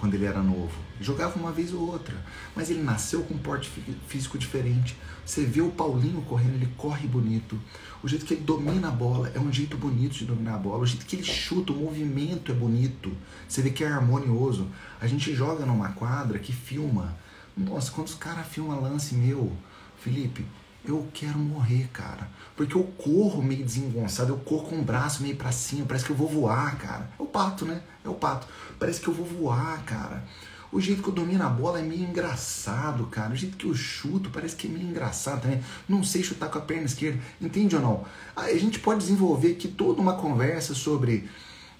quando 0.03 0.15
ele 0.15 0.25
era 0.25 0.43
novo. 0.43 0.73
Jogava 0.99 1.39
uma 1.39 1.53
vez 1.53 1.73
ou 1.73 1.79
outra, 1.79 2.13
mas 2.53 2.69
ele 2.69 2.83
nasceu 2.83 3.23
com 3.23 3.35
um 3.35 3.37
porte 3.37 3.71
físico 4.05 4.37
diferente. 4.37 4.97
Você 5.25 5.45
vê 5.45 5.61
o 5.61 5.71
Paulinho 5.71 6.21
correndo, 6.23 6.55
ele 6.55 6.67
corre 6.75 7.07
bonito. 7.07 7.57
O 8.03 8.07
jeito 8.09 8.25
que 8.25 8.33
ele 8.33 8.43
domina 8.43 8.89
a 8.89 8.91
bola 8.91 9.31
é 9.33 9.39
um 9.39 9.49
jeito 9.49 9.77
bonito 9.77 10.11
de 10.11 10.25
dominar 10.25 10.55
a 10.55 10.57
bola. 10.57 10.79
O 10.79 10.85
jeito 10.85 11.05
que 11.05 11.15
ele 11.15 11.23
chuta, 11.23 11.71
o 11.71 11.77
movimento 11.77 12.51
é 12.51 12.53
bonito. 12.53 13.15
Você 13.47 13.61
vê 13.61 13.69
que 13.69 13.81
é 13.81 13.87
harmonioso. 13.87 14.67
A 14.99 15.07
gente 15.07 15.33
joga 15.33 15.65
numa 15.65 15.93
quadra 15.93 16.37
que 16.37 16.51
filma. 16.51 17.17
Nossa, 17.55 17.89
quantos 17.89 18.13
caras 18.13 18.45
filmam 18.47 18.81
lance 18.81 19.15
meu? 19.15 19.53
Felipe, 20.01 20.45
eu 20.85 21.07
quero 21.13 21.37
morrer, 21.39 21.89
cara. 21.93 22.29
Porque 22.55 22.75
eu 22.75 22.83
corro 22.97 23.41
meio 23.41 23.63
desengonçado, 23.63 24.33
eu 24.33 24.37
corro 24.37 24.69
com 24.69 24.79
o 24.79 24.83
braço 24.83 25.23
meio 25.23 25.35
pra 25.35 25.51
cima, 25.51 25.85
parece 25.85 26.05
que 26.05 26.11
eu 26.11 26.15
vou 26.15 26.27
voar, 26.27 26.77
cara. 26.77 27.09
É 27.17 27.23
o 27.23 27.25
pato, 27.25 27.65
né? 27.65 27.81
É 28.03 28.09
o 28.09 28.13
pato. 28.13 28.47
Parece 28.77 28.99
que 28.99 29.07
eu 29.07 29.13
vou 29.13 29.25
voar, 29.25 29.83
cara. 29.85 30.23
O 30.73 30.81
jeito 30.81 31.03
que 31.03 31.09
eu 31.09 31.13
domino 31.13 31.43
a 31.43 31.49
bola 31.49 31.79
é 31.79 31.83
meio 31.83 32.03
engraçado, 32.03 33.05
cara. 33.05 33.31
O 33.31 33.35
jeito 33.35 33.55
que 33.55 33.67
eu 33.67 33.75
chuto 33.75 34.31
parece 34.31 34.55
que 34.55 34.67
é 34.67 34.69
meio 34.71 34.87
engraçado 34.87 35.43
também. 35.43 35.63
Não 35.87 36.03
sei 36.03 36.23
chutar 36.23 36.49
com 36.49 36.57
a 36.57 36.61
perna 36.61 36.85
esquerda. 36.85 37.19
Entende 37.39 37.75
ou 37.75 37.81
não? 37.81 38.05
A 38.35 38.51
gente 38.55 38.79
pode 38.79 39.01
desenvolver 39.01 39.51
aqui 39.51 39.67
toda 39.67 40.01
uma 40.01 40.15
conversa 40.15 40.73
sobre 40.73 41.29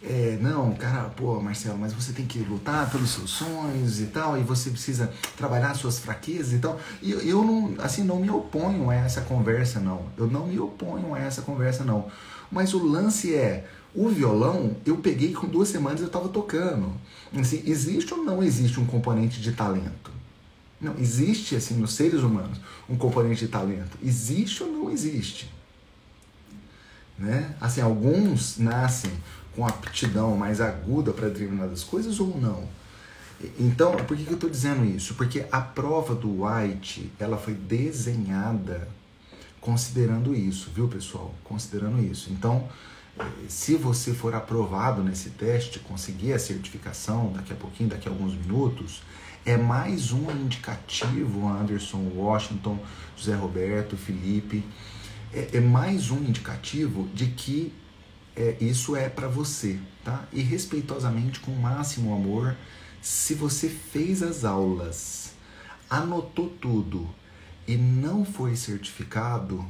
é, 0.05 0.37
não, 0.41 0.73
cara, 0.73 1.03
pô, 1.09 1.39
Marcelo, 1.39 1.77
mas 1.77 1.93
você 1.93 2.11
tem 2.11 2.25
que 2.25 2.39
lutar 2.39 2.91
pelos 2.91 3.11
seus 3.11 3.29
sonhos 3.29 4.01
e 4.01 4.07
tal, 4.07 4.37
e 4.37 4.43
você 4.43 4.69
precisa 4.69 5.13
trabalhar 5.37 5.73
suas 5.75 5.97
fraquezas 5.97 6.51
e 6.51 6.59
tal. 6.59 6.77
E 7.01 7.11
eu 7.11 7.41
não, 7.43 7.75
assim, 7.79 8.03
não 8.03 8.19
me 8.19 8.29
oponho 8.29 8.89
a 8.89 8.95
essa 8.95 9.21
conversa, 9.21 9.79
não. 9.79 10.05
Eu 10.17 10.27
não 10.27 10.47
me 10.47 10.59
oponho 10.59 11.15
a 11.15 11.19
essa 11.19 11.41
conversa, 11.41 11.85
não. 11.85 12.07
Mas 12.51 12.73
o 12.73 12.85
lance 12.85 13.33
é, 13.33 13.65
o 13.95 14.09
violão, 14.09 14.75
eu 14.85 14.97
peguei 14.97 15.31
com 15.31 15.47
duas 15.47 15.69
semanas 15.69 16.01
eu 16.01 16.07
estava 16.07 16.27
tocando. 16.27 16.91
Assim, 17.39 17.63
existe 17.65 18.13
ou 18.13 18.23
não 18.23 18.43
existe 18.43 18.79
um 18.81 18.85
componente 18.85 19.39
de 19.39 19.53
talento? 19.53 20.11
Não, 20.81 20.95
existe, 20.99 21.55
assim, 21.55 21.75
nos 21.75 21.93
seres 21.93 22.21
humanos, 22.21 22.59
um 22.89 22.97
componente 22.97 23.45
de 23.45 23.47
talento. 23.47 23.97
Existe 24.03 24.63
ou 24.63 24.69
não 24.69 24.91
existe? 24.91 25.49
Né? 27.17 27.55
Assim, 27.61 27.79
alguns 27.79 28.57
nascem 28.57 29.11
com 29.55 29.65
aptidão 29.65 30.35
mais 30.35 30.59
aguda 30.61 31.11
para 31.11 31.29
determinadas 31.29 31.83
coisas 31.83 32.19
ou 32.19 32.39
não? 32.39 32.67
Então, 33.59 33.95
por 34.05 34.15
que, 34.15 34.23
que 34.23 34.29
eu 34.29 34.35
estou 34.35 34.49
dizendo 34.49 34.85
isso? 34.85 35.15
Porque 35.15 35.45
a 35.51 35.59
prova 35.59 36.15
do 36.15 36.43
White, 36.43 37.11
ela 37.19 37.37
foi 37.37 37.53
desenhada 37.53 38.87
considerando 39.59 40.35
isso, 40.35 40.71
viu 40.73 40.87
pessoal? 40.87 41.33
Considerando 41.43 42.01
isso. 42.01 42.31
Então, 42.31 42.67
se 43.47 43.75
você 43.75 44.13
for 44.13 44.33
aprovado 44.33 45.03
nesse 45.03 45.31
teste, 45.31 45.79
conseguir 45.79 46.33
a 46.33 46.39
certificação 46.39 47.31
daqui 47.33 47.53
a 47.53 47.55
pouquinho, 47.55 47.89
daqui 47.89 48.07
a 48.07 48.11
alguns 48.11 48.33
minutos, 48.33 49.03
é 49.45 49.57
mais 49.57 50.11
um 50.11 50.31
indicativo, 50.31 51.47
Anderson, 51.47 51.99
Washington, 52.15 52.79
José 53.17 53.35
Roberto, 53.35 53.97
Felipe, 53.97 54.63
é, 55.33 55.49
é 55.53 55.59
mais 55.59 56.11
um 56.11 56.17
indicativo 56.17 57.07
de 57.13 57.27
que 57.27 57.73
é, 58.35 58.57
isso 58.59 58.95
é 58.95 59.09
para 59.09 59.27
você, 59.27 59.79
tá? 60.03 60.25
E 60.31 60.41
respeitosamente, 60.41 61.39
com 61.39 61.51
o 61.51 61.59
máximo 61.59 62.13
amor, 62.13 62.55
se 63.01 63.33
você 63.33 63.69
fez 63.69 64.23
as 64.23 64.43
aulas, 64.43 65.33
anotou 65.89 66.49
tudo 66.49 67.09
e 67.67 67.75
não 67.75 68.25
foi 68.25 68.55
certificado, 68.55 69.65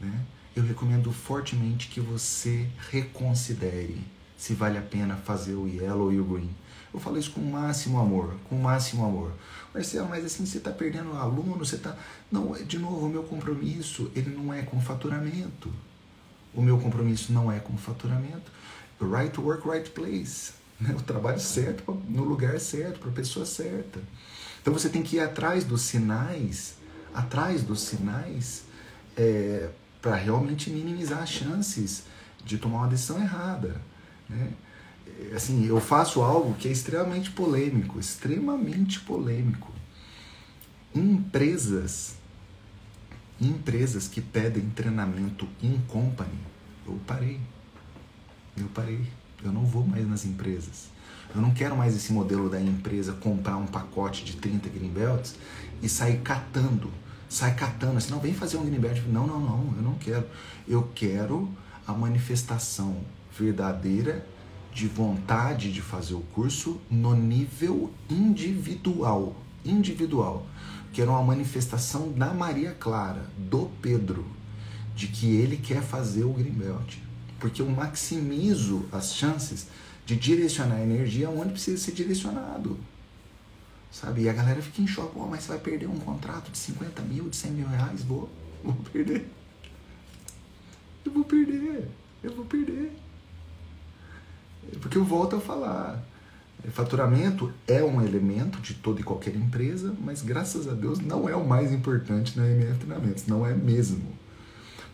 né? 0.00 0.24
Eu 0.54 0.62
recomendo 0.62 1.10
fortemente 1.12 1.88
que 1.88 2.00
você 2.00 2.68
reconsidere 2.90 4.04
se 4.42 4.54
vale 4.54 4.76
a 4.76 4.82
pena 4.82 5.16
fazer 5.16 5.54
o 5.54 5.68
yellow 5.68 6.12
e 6.12 6.20
o 6.20 6.24
green. 6.24 6.50
Eu 6.92 6.98
falo 6.98 7.16
isso 7.16 7.30
com 7.30 7.40
o 7.40 7.52
máximo 7.52 8.00
amor, 8.00 8.34
com 8.48 8.56
o 8.56 8.62
máximo 8.62 9.04
amor. 9.04 9.32
Marcelo, 9.72 10.08
mas 10.08 10.24
assim 10.24 10.44
você 10.44 10.58
está 10.58 10.72
perdendo 10.72 11.12
aluno, 11.12 11.56
você 11.56 11.76
está. 11.76 11.96
Não, 12.30 12.52
de 12.52 12.76
novo, 12.76 13.06
o 13.06 13.08
meu 13.08 13.22
compromisso 13.22 14.10
ele 14.16 14.30
não 14.30 14.52
é 14.52 14.62
com 14.62 14.80
faturamento. 14.80 15.72
O 16.54 16.60
meu 16.60 16.78
compromisso 16.78 17.32
não 17.32 17.50
é 17.50 17.58
com 17.58 17.76
faturamento. 17.76 18.50
Right 19.00 19.38
work, 19.40 19.68
right 19.68 19.90
place. 19.90 20.52
O 20.96 21.02
trabalho 21.02 21.38
certo, 21.38 21.92
no 22.08 22.24
lugar 22.24 22.58
certo, 22.58 22.98
para 22.98 23.10
a 23.10 23.12
pessoa 23.12 23.46
certa. 23.46 24.00
Então 24.60 24.72
você 24.72 24.88
tem 24.88 25.02
que 25.02 25.16
ir 25.16 25.20
atrás 25.20 25.64
dos 25.64 25.82
sinais, 25.82 26.74
atrás 27.14 27.62
dos 27.62 27.82
sinais, 27.82 28.64
é, 29.16 29.68
para 30.00 30.16
realmente 30.16 30.70
minimizar 30.70 31.22
as 31.22 31.28
chances 31.28 32.02
de 32.44 32.58
tomar 32.58 32.78
uma 32.78 32.88
decisão 32.88 33.20
errada. 33.20 33.80
Né? 34.28 34.52
Assim, 35.34 35.66
eu 35.66 35.80
faço 35.80 36.20
algo 36.22 36.54
que 36.54 36.68
é 36.68 36.72
extremamente 36.72 37.30
polêmico, 37.30 38.00
extremamente 38.00 38.98
polêmico. 39.00 39.72
Empresas 40.94 42.16
empresas 43.46 44.06
que 44.08 44.20
pedem 44.20 44.70
treinamento 44.70 45.48
in 45.62 45.80
company, 45.88 46.38
eu 46.86 46.98
parei. 47.06 47.40
Eu 48.56 48.66
parei. 48.68 49.00
Eu 49.42 49.52
não 49.52 49.64
vou 49.64 49.84
mais 49.84 50.08
nas 50.08 50.24
empresas. 50.24 50.90
Eu 51.34 51.40
não 51.40 51.52
quero 51.52 51.76
mais 51.76 51.96
esse 51.96 52.12
modelo 52.12 52.48
da 52.48 52.60
empresa 52.60 53.12
comprar 53.14 53.56
um 53.56 53.66
pacote 53.66 54.24
de 54.24 54.36
30 54.36 54.68
greenbelts 54.68 55.36
e 55.82 55.88
sair 55.88 56.20
catando. 56.20 56.90
Sai 57.28 57.54
catando, 57.54 57.96
assim, 57.96 58.10
não, 58.10 58.20
vem 58.20 58.34
fazer 58.34 58.58
um 58.58 58.64
greenbelt. 58.64 59.02
Não, 59.06 59.26
não, 59.26 59.40
não, 59.40 59.74
eu 59.76 59.82
não 59.82 59.94
quero. 59.94 60.26
Eu 60.68 60.90
quero 60.94 61.48
a 61.86 61.92
manifestação 61.92 62.98
verdadeira 63.36 64.26
de 64.72 64.86
vontade 64.86 65.72
de 65.72 65.80
fazer 65.80 66.14
o 66.14 66.20
curso 66.20 66.80
no 66.90 67.14
nível 67.14 67.90
individual. 68.08 69.34
Individual 69.64 70.46
que 70.92 71.00
era 71.00 71.10
uma 71.10 71.22
manifestação 71.22 72.12
da 72.12 72.34
Maria 72.34 72.72
Clara, 72.78 73.24
do 73.38 73.70
Pedro, 73.80 74.26
de 74.94 75.06
que 75.06 75.34
ele 75.34 75.56
quer 75.56 75.82
fazer 75.82 76.24
o 76.24 76.32
Greenbelt. 76.32 76.98
Porque 77.40 77.62
eu 77.62 77.68
maximizo 77.68 78.84
as 78.92 79.14
chances 79.14 79.66
de 80.04 80.16
direcionar 80.16 80.76
a 80.76 80.82
energia 80.82 81.30
onde 81.30 81.52
precisa 81.52 81.82
ser 81.82 81.92
direcionado. 81.92 82.78
Sabe? 83.90 84.22
E 84.22 84.28
a 84.28 84.32
galera 84.32 84.60
fica 84.60 84.82
em 84.82 84.86
choque, 84.86 85.12
oh, 85.16 85.26
mas 85.26 85.44
você 85.44 85.48
vai 85.48 85.58
perder 85.58 85.86
um 85.86 85.98
contrato 85.98 86.50
de 86.50 86.58
50 86.58 87.02
mil, 87.02 87.28
de 87.28 87.36
100 87.36 87.50
mil 87.52 87.68
reais? 87.68 88.02
Vou, 88.02 88.30
vou 88.62 88.74
perder. 88.92 89.26
Eu 91.04 91.12
vou 91.12 91.24
perder, 91.24 91.88
eu 92.22 92.34
vou 92.34 92.44
perder. 92.44 92.92
Porque 94.80 94.96
eu 94.96 95.04
volto 95.04 95.36
a 95.36 95.40
falar, 95.40 96.02
Faturamento 96.70 97.52
é 97.66 97.82
um 97.82 98.00
elemento 98.00 98.60
de 98.60 98.74
toda 98.74 99.00
e 99.00 99.04
qualquer 99.04 99.34
empresa, 99.34 99.94
mas 100.00 100.22
graças 100.22 100.68
a 100.68 100.72
Deus 100.72 101.00
não 101.00 101.28
é 101.28 101.34
o 101.34 101.46
mais 101.46 101.72
importante 101.72 102.38
na 102.38 102.46
MF 102.46 102.78
Treinamentos, 102.78 103.26
não 103.26 103.44
é 103.44 103.52
mesmo. 103.52 104.00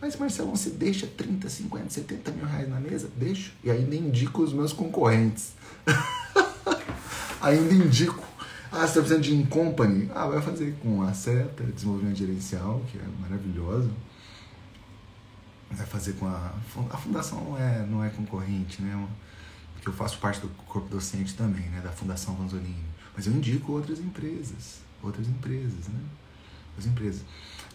Mas 0.00 0.16
Marcelo, 0.16 0.50
você 0.50 0.70
deixa 0.70 1.06
30, 1.06 1.48
50, 1.48 1.90
70 1.90 2.30
mil 2.32 2.46
reais 2.46 2.68
na 2.68 2.80
mesa? 2.80 3.10
Deixo. 3.16 3.52
E 3.64 3.70
ainda 3.70 3.94
indico 3.96 4.42
os 4.42 4.52
meus 4.52 4.72
concorrentes. 4.72 5.52
ainda 7.42 7.74
indico. 7.74 8.24
Ah, 8.70 8.80
você 8.80 8.84
está 8.84 9.00
precisando 9.00 9.22
de 9.22 9.34
in-company? 9.34 10.10
Ah, 10.14 10.26
vai 10.26 10.40
fazer 10.40 10.74
com 10.80 11.02
a 11.02 11.12
Seta, 11.12 11.64
desenvolvimento 11.64 12.16
gerencial, 12.16 12.82
que 12.90 12.98
é 12.98 13.02
maravilhoso. 13.20 13.90
Vai 15.70 15.86
fazer 15.86 16.12
com 16.12 16.26
a... 16.26 16.52
A 16.90 16.96
fundação 16.96 17.42
não 17.42 17.58
é, 17.58 17.86
não 17.86 18.04
é 18.04 18.08
concorrente, 18.10 18.80
né? 18.80 18.94
Eu 19.88 19.92
faço 19.92 20.18
parte 20.18 20.40
do 20.40 20.48
corpo 20.48 20.88
docente 20.88 21.34
também, 21.34 21.68
né, 21.70 21.80
da 21.80 21.90
Fundação 21.90 22.34
Vanzolini. 22.34 22.84
Mas 23.16 23.26
eu 23.26 23.32
indico 23.32 23.72
outras 23.72 23.98
empresas, 23.98 24.80
outras 25.02 25.26
empresas, 25.26 25.88
né? 25.88 26.00
as 26.78 26.86
empresas. 26.86 27.22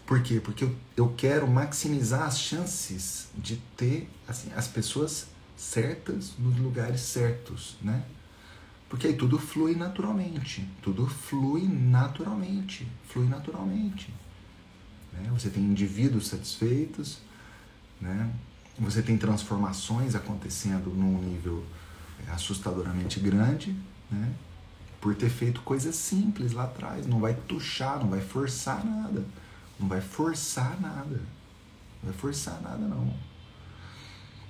Por 0.06 0.22
quê? 0.22 0.40
Porque 0.40 0.64
eu, 0.64 0.76
eu 0.96 1.14
quero 1.16 1.48
maximizar 1.48 2.24
as 2.24 2.40
chances 2.40 3.28
de 3.38 3.58
ter 3.78 4.10
assim, 4.28 4.52
as 4.56 4.68
pessoas 4.68 5.28
certas 5.58 6.34
nos 6.38 6.58
lugares 6.58 7.02
certos, 7.02 7.76
né? 7.82 8.04
Porque 8.90 9.08
aí 9.08 9.14
tudo 9.14 9.40
flui 9.40 9.76
naturalmente. 9.76 10.68
Tudo 10.82 11.08
flui 11.08 11.64
naturalmente. 11.64 12.88
Flui 13.10 13.28
naturalmente. 13.28 14.14
Né? 15.12 15.30
Você 15.32 15.50
tem 15.50 15.64
indivíduos 15.64 16.28
satisfeitos, 16.28 17.20
né? 18.00 18.32
você 18.78 19.02
tem 19.02 19.18
transformações 19.18 20.16
acontecendo 20.16 20.90
num 20.92 21.20
nível 21.22 21.64
assustadoramente 22.32 23.20
grande, 23.20 23.76
né? 24.12 24.34
por 25.04 25.14
ter 25.16 25.30
feito 25.30 25.62
coisas 25.62 25.96
simples 25.96 26.54
lá 26.54 26.64
atrás. 26.64 27.06
Não 27.06 27.20
vai 27.20 27.34
tuchar, 27.34 28.00
não 28.00 28.10
vai 28.10 28.22
forçar 28.22 28.86
nada. 28.86 29.22
Não 29.78 29.88
vai 29.88 30.00
forçar 30.00 30.80
nada. 30.80 31.20
Não 32.02 32.12
vai 32.12 32.14
forçar 32.14 32.62
nada, 32.62 32.78
não. 32.78 33.14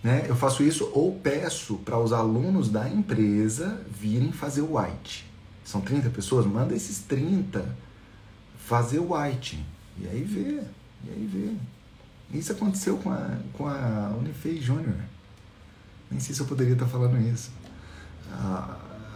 Né? 0.04 0.26
Eu 0.28 0.36
faço 0.36 0.62
isso 0.62 0.92
ou 0.94 1.18
peço 1.18 1.78
para 1.78 1.98
os 1.98 2.14
alunos 2.14 2.70
da 2.70 2.88
empresa 2.88 3.82
virem 3.90 4.32
fazer 4.32 4.62
o 4.62 4.78
white. 4.78 5.26
São 5.66 5.82
30 5.82 6.10
pessoas, 6.12 6.46
manda 6.46 6.76
esses 6.76 7.00
30 7.00 7.76
fazer 8.68 9.00
o 9.00 9.16
white. 9.16 9.66
E 9.98 10.08
aí 10.08 10.24
vê, 10.24 10.62
e 11.04 11.10
aí 11.10 11.26
vê. 11.32 12.38
Isso 12.38 12.52
aconteceu 12.52 12.98
com 12.98 13.12
a, 13.12 13.38
com 13.54 13.68
a 13.68 14.14
Unifei 14.20 14.62
Júnior. 14.62 14.98
Nem 16.12 16.20
sei 16.20 16.36
se 16.36 16.42
eu 16.42 16.46
poderia 16.46 16.74
estar 16.74 16.88
falando 16.88 17.18
isso. 17.20 17.50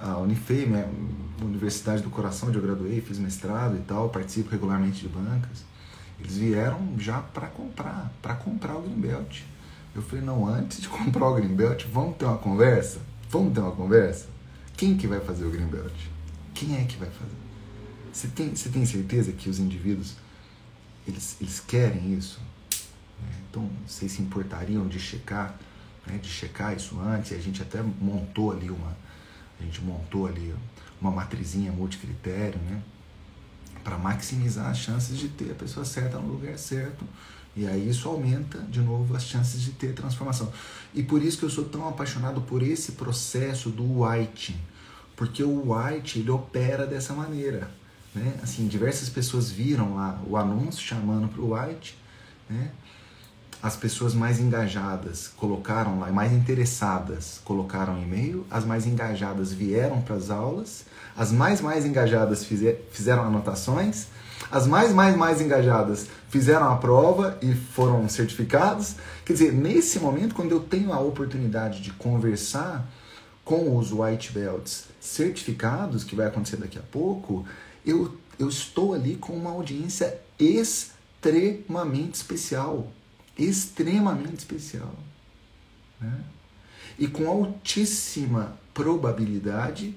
A, 0.01 0.17
Unifei, 0.19 0.65
minha 0.65 0.87
Universidade 1.41 2.01
do 2.01 2.09
Coração, 2.09 2.49
onde 2.49 2.57
eu 2.57 2.63
graduei, 2.63 3.01
fiz 3.01 3.19
mestrado 3.19 3.75
e 3.75 3.81
tal, 3.81 4.09
participo 4.09 4.49
regularmente 4.49 5.01
de 5.01 5.07
bancas. 5.07 5.63
Eles 6.19 6.37
vieram 6.37 6.79
já 6.97 7.19
para 7.19 7.47
comprar, 7.47 8.11
para 8.21 8.35
comprar 8.35 8.75
o 8.75 8.81
Greenbelt. 8.81 9.41
Eu 9.95 10.01
falei, 10.01 10.23
não, 10.23 10.47
antes 10.47 10.81
de 10.81 10.87
comprar 10.89 11.27
o 11.27 11.35
Greenbelt, 11.35 11.85
vamos 11.91 12.17
ter 12.17 12.25
uma 12.25 12.37
conversa? 12.37 12.99
Vamos 13.29 13.53
ter 13.53 13.59
uma 13.59 13.71
conversa? 13.71 14.27
Quem 14.75 14.95
que 14.95 15.07
vai 15.07 15.19
fazer 15.19 15.45
o 15.45 15.49
Greenbelt? 15.49 15.93
Quem 16.53 16.75
é 16.77 16.83
que 16.83 16.97
vai 16.97 17.09
fazer? 17.09 17.35
Você 18.11 18.27
tem, 18.27 18.55
você 18.55 18.69
tem 18.69 18.85
certeza 18.85 19.31
que 19.31 19.49
os 19.49 19.59
indivíduos, 19.59 20.15
eles, 21.07 21.37
eles 21.39 21.59
querem 21.59 22.13
isso? 22.13 22.39
É, 22.71 23.33
então, 23.49 23.69
vocês 23.85 24.11
se 24.11 24.21
importariam 24.21 24.87
de 24.87 24.99
checar, 24.99 25.55
né, 26.05 26.17
de 26.17 26.27
checar 26.27 26.75
isso 26.75 26.99
antes? 26.99 27.33
A 27.33 27.41
gente 27.41 27.61
até 27.61 27.81
montou 27.81 28.51
ali 28.51 28.69
uma, 28.69 28.95
a 29.59 29.63
gente 29.63 29.81
montou 29.81 30.27
ali 30.27 30.53
uma 31.01 31.11
matrizinha 31.11 31.71
multicritério, 31.71 32.59
né? 32.61 32.81
Para 33.83 33.97
maximizar 33.97 34.67
as 34.67 34.77
chances 34.77 35.17
de 35.17 35.29
ter 35.29 35.51
a 35.51 35.55
pessoa 35.55 35.85
certa 35.85 36.17
no 36.19 36.27
lugar 36.27 36.57
certo. 36.57 37.05
E 37.55 37.65
aí 37.65 37.89
isso 37.89 38.07
aumenta 38.07 38.59
de 38.69 38.79
novo 38.79 39.15
as 39.15 39.23
chances 39.23 39.61
de 39.61 39.71
ter 39.71 39.93
transformação. 39.93 40.51
E 40.93 41.01
por 41.01 41.23
isso 41.23 41.39
que 41.39 41.45
eu 41.45 41.49
sou 41.49 41.65
tão 41.65 41.87
apaixonado 41.87 42.41
por 42.41 42.61
esse 42.61 42.91
processo 42.93 43.69
do 43.69 44.03
White, 44.03 44.55
porque 45.15 45.41
o 45.43 45.73
White 45.73 46.19
ele 46.19 46.29
opera 46.29 46.85
dessa 46.85 47.13
maneira, 47.13 47.71
né? 48.13 48.39
Assim, 48.43 48.67
diversas 48.67 49.09
pessoas 49.09 49.49
viram 49.49 49.95
lá 49.95 50.21
o 50.27 50.37
anúncio 50.37 50.81
chamando 50.81 51.27
para 51.27 51.41
o 51.41 51.53
White, 51.53 51.97
né? 52.47 52.71
As 53.61 53.75
pessoas 53.75 54.13
mais 54.13 54.39
engajadas 54.39 55.29
colocaram 55.35 55.99
lá, 55.99 56.11
mais 56.11 56.31
interessadas 56.31 57.41
colocaram 57.43 58.01
e-mail, 58.01 58.45
as 58.51 58.63
mais 58.63 58.85
engajadas 58.85 59.51
vieram 59.51 60.01
para 60.01 60.15
as 60.15 60.29
aulas, 60.29 60.85
as 61.15 61.31
mais 61.31 61.59
mais 61.59 61.85
engajadas 61.85 62.45
fizeram 62.91 63.23
anotações, 63.23 64.05
as 64.51 64.67
mais 64.67 64.93
mais 64.93 65.17
mais 65.17 65.41
engajadas 65.41 66.07
fizeram 66.29 66.71
a 66.71 66.75
prova 66.75 67.37
e 67.41 67.53
foram 67.53 68.07
certificados. 68.07 68.95
Quer 69.25 69.33
dizer, 69.33 69.51
nesse 69.51 69.99
momento, 69.99 70.35
quando 70.35 70.51
eu 70.51 70.59
tenho 70.59 70.93
a 70.93 70.99
oportunidade 70.99 71.81
de 71.81 71.91
conversar 71.91 72.87
com 73.43 73.75
os 73.75 73.91
white 73.91 74.31
belts 74.31 74.85
certificados, 74.99 76.03
que 76.03 76.15
vai 76.15 76.27
acontecer 76.27 76.57
daqui 76.57 76.77
a 76.77 76.83
pouco, 76.91 77.45
eu, 77.85 78.13
eu 78.37 78.47
estou 78.47 78.93
ali 78.93 79.15
com 79.15 79.33
uma 79.33 79.49
audiência 79.51 80.19
extremamente 80.37 82.15
especial 82.15 82.91
extremamente 83.37 84.37
especial. 84.37 84.93
Né? 85.99 86.23
E 86.97 87.07
com 87.07 87.27
altíssima 87.27 88.57
probabilidade 88.73 89.95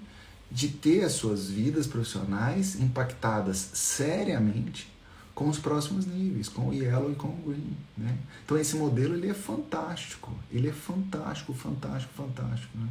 de 0.51 0.69
ter 0.69 1.05
as 1.05 1.13
suas 1.13 1.49
vidas 1.49 1.87
profissionais 1.87 2.79
impactadas 2.81 3.71
seriamente 3.75 4.91
com 5.35 5.49
os 5.49 5.59
próximos 5.59 6.07
níveis, 6.07 6.49
com 6.49 6.69
o 6.69 6.75
Yellow 6.75 7.13
e 7.13 7.15
com 7.15 7.29
o 7.29 7.43
Green. 7.47 7.77
Né? 7.97 8.19
Então 8.45 8.59
esse 8.59 8.77
modelo 8.77 9.15
ele 9.15 9.31
é 9.31 9.35
fantástico, 9.35 10.33
ele 10.51 10.69
é 10.69 10.73
fantástico, 10.73 11.55
fantástico, 11.55 12.13
fantástico. 12.15 12.77
Né? 12.77 12.89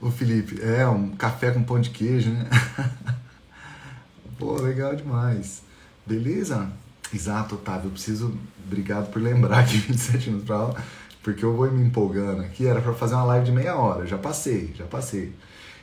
Ô 0.00 0.10
Felipe, 0.10 0.60
é 0.62 0.86
um 0.86 1.16
café 1.16 1.50
com 1.50 1.64
pão 1.64 1.80
de 1.80 1.90
queijo, 1.90 2.30
né? 2.30 2.48
Pô, 4.38 4.60
legal 4.60 4.94
demais. 4.94 5.62
Beleza? 6.06 6.70
Exato, 7.14 7.54
Otávio. 7.56 7.88
Eu 7.88 7.92
preciso. 7.92 8.36
Obrigado 8.66 9.10
por 9.10 9.22
lembrar 9.22 9.66
que 9.66 9.76
27 9.78 10.26
minutos 10.26 10.46
para 10.46 10.56
aula, 10.56 10.84
porque 11.22 11.44
eu 11.44 11.54
vou 11.54 11.70
me 11.70 11.84
empolgando 11.84 12.42
aqui. 12.42 12.66
Era 12.66 12.80
para 12.80 12.94
fazer 12.94 13.14
uma 13.14 13.24
live 13.24 13.46
de 13.46 13.52
meia 13.52 13.76
hora. 13.76 14.06
Já 14.06 14.18
passei, 14.18 14.72
já 14.74 14.84
passei. 14.84 15.32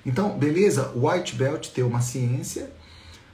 Então, 0.05 0.37
beleza. 0.37 0.91
White 0.95 1.35
Belt 1.35 1.69
tem 1.69 1.83
uma 1.83 2.01
ciência, 2.01 2.69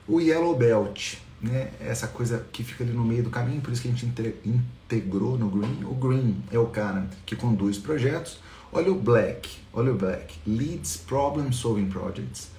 o 0.07 0.19
Yellow 0.19 0.55
Belt, 0.55 1.15
né? 1.41 1.71
Essa 1.79 2.07
coisa 2.07 2.45
que 2.51 2.63
fica 2.63 2.83
ali 2.83 2.93
no 2.93 3.03
meio 3.03 3.23
do 3.23 3.29
caminho, 3.29 3.61
por 3.61 3.71
isso 3.71 3.81
que 3.81 3.87
a 3.87 3.91
gente 3.91 4.05
integrou 4.45 5.37
no 5.37 5.49
Green. 5.49 5.83
O 5.83 5.95
Green 5.95 6.43
é 6.51 6.59
o 6.59 6.67
cara 6.67 7.07
que 7.25 7.35
conduz 7.35 7.77
projetos. 7.77 8.39
Olha 8.71 8.91
o 8.91 8.95
Black, 8.95 9.49
olha 9.73 9.91
o 9.91 9.95
Black. 9.95 10.35
Leads 10.45 10.97
Problem 10.97 11.51
Solving 11.51 11.89
Projects. 11.89 12.51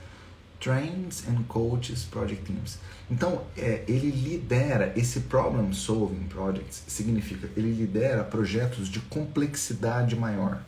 Trains 0.61 1.25
and 1.27 1.43
Coaches 1.49 2.05
Project 2.05 2.45
Teams. 2.45 2.79
Então, 3.11 3.43
é, 3.57 3.83
ele 3.89 4.11
lidera 4.11 4.93
esse 4.95 5.21
Problem 5.21 5.73
Solving 5.73 6.29
Projects, 6.29 6.85
significa 6.87 7.49
ele 7.57 7.73
lidera 7.73 8.23
projetos 8.23 8.89
de 8.89 9.01
complexidade 9.01 10.15
maior. 10.15 10.63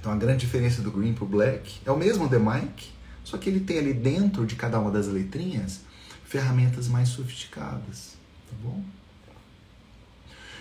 Então, 0.00 0.12
a 0.12 0.16
grande 0.16 0.40
diferença 0.40 0.82
do 0.82 0.90
Green 0.90 1.12
para 1.12 1.24
o 1.24 1.28
Black 1.28 1.80
é 1.84 1.90
o 1.90 1.96
mesmo 1.96 2.28
The 2.28 2.38
Mike, 2.38 2.90
só 3.22 3.36
que 3.36 3.50
ele 3.50 3.60
tem 3.60 3.78
ali 3.78 3.92
dentro 3.92 4.46
de 4.46 4.56
cada 4.56 4.78
uma 4.80 4.90
das 4.90 5.06
letrinhas 5.06 5.80
ferramentas 6.24 6.88
mais 6.88 7.08
sofisticadas, 7.10 8.14
tá 8.48 8.56
bom? 8.62 8.82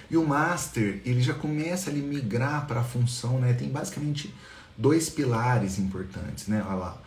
E 0.10 0.18
o 0.18 0.28
Master, 0.28 1.02
ele 1.06 1.22
já 1.22 1.34
começa 1.34 1.90
a 1.90 1.94
migrar 1.94 2.68
para 2.68 2.82
a 2.82 2.84
função, 2.84 3.40
né? 3.40 3.54
Tem 3.54 3.70
basicamente 3.70 4.34
dois 4.78 5.10
pilares 5.10 5.80
importantes, 5.80 6.48
né? 6.48 6.64
Olha 6.66 6.76
lá, 6.76 7.02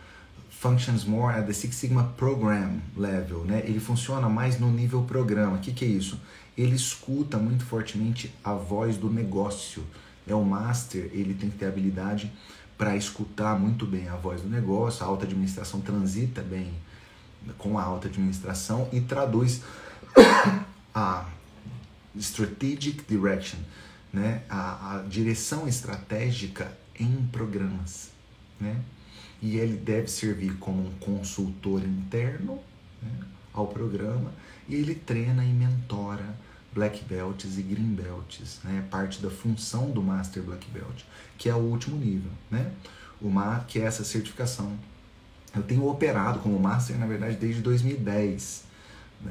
functions 0.59 1.05
more 1.05 1.33
at 1.33 1.45
the 1.45 1.53
Six 1.53 1.73
Sigma 1.77 2.03
program 2.17 2.81
level, 2.97 3.45
né? 3.45 3.63
Ele 3.63 3.79
funciona 3.79 4.27
mais 4.27 4.59
no 4.59 4.69
nível 4.69 5.03
programa. 5.03 5.55
O 5.55 5.59
que, 5.59 5.71
que 5.71 5.85
é 5.85 5.87
isso? 5.87 6.19
Ele 6.57 6.75
escuta 6.75 7.37
muito 7.37 7.63
fortemente 7.63 8.35
a 8.43 8.53
voz 8.53 8.97
do 8.97 9.09
negócio. 9.09 9.81
É 10.27 10.35
o 10.35 10.43
master, 10.43 11.09
ele 11.13 11.33
tem 11.33 11.49
que 11.49 11.57
ter 11.57 11.65
habilidade 11.65 12.29
para 12.77 12.93
escutar 12.97 13.57
muito 13.57 13.85
bem 13.85 14.09
a 14.09 14.17
voz 14.17 14.41
do 14.41 14.49
negócio. 14.49 15.05
A 15.05 15.07
alta 15.07 15.23
administração 15.23 15.79
transita 15.79 16.41
bem 16.41 16.73
com 17.57 17.79
a 17.79 17.83
alta 17.83 18.09
administração 18.09 18.89
e 18.91 18.99
traduz 18.99 19.61
a 20.93 21.25
strategic 22.17 23.05
direction, 23.07 23.59
né? 24.11 24.43
A, 24.49 24.97
a 24.97 25.01
direção 25.03 25.69
estratégica 25.69 26.77
em 26.99 27.29
programas, 27.31 28.09
né? 28.59 28.75
E 29.41 29.57
ele 29.57 29.77
deve 29.77 30.07
servir 30.07 30.55
como 30.57 30.87
um 30.87 30.91
consultor 30.99 31.81
interno 31.83 32.59
né, 33.01 33.11
ao 33.53 33.67
programa 33.67 34.31
e 34.67 34.75
ele 34.75 34.95
treina 34.95 35.43
e 35.43 35.53
mentora 35.53 36.35
black 36.73 37.03
belts 37.05 37.57
e 37.57 37.61
green 37.61 37.95
belts, 37.95 38.59
né, 38.63 38.85
parte 38.91 39.21
da 39.21 39.29
função 39.29 39.89
do 39.89 40.03
master 40.03 40.43
black 40.43 40.69
belt, 40.69 41.03
que 41.37 41.49
é 41.49 41.55
o 41.55 41.59
último 41.59 41.97
nível, 41.97 42.31
né, 42.51 42.71
uma 43.21 43.61
que 43.61 43.79
é 43.79 43.85
essa 43.85 44.03
certificação. 44.03 44.77
Eu 45.55 45.63
tenho 45.63 45.87
operado 45.87 46.39
como 46.39 46.59
master 46.59 46.97
na 46.97 47.07
verdade 47.07 47.35
desde 47.37 47.61
2010. 47.61 48.65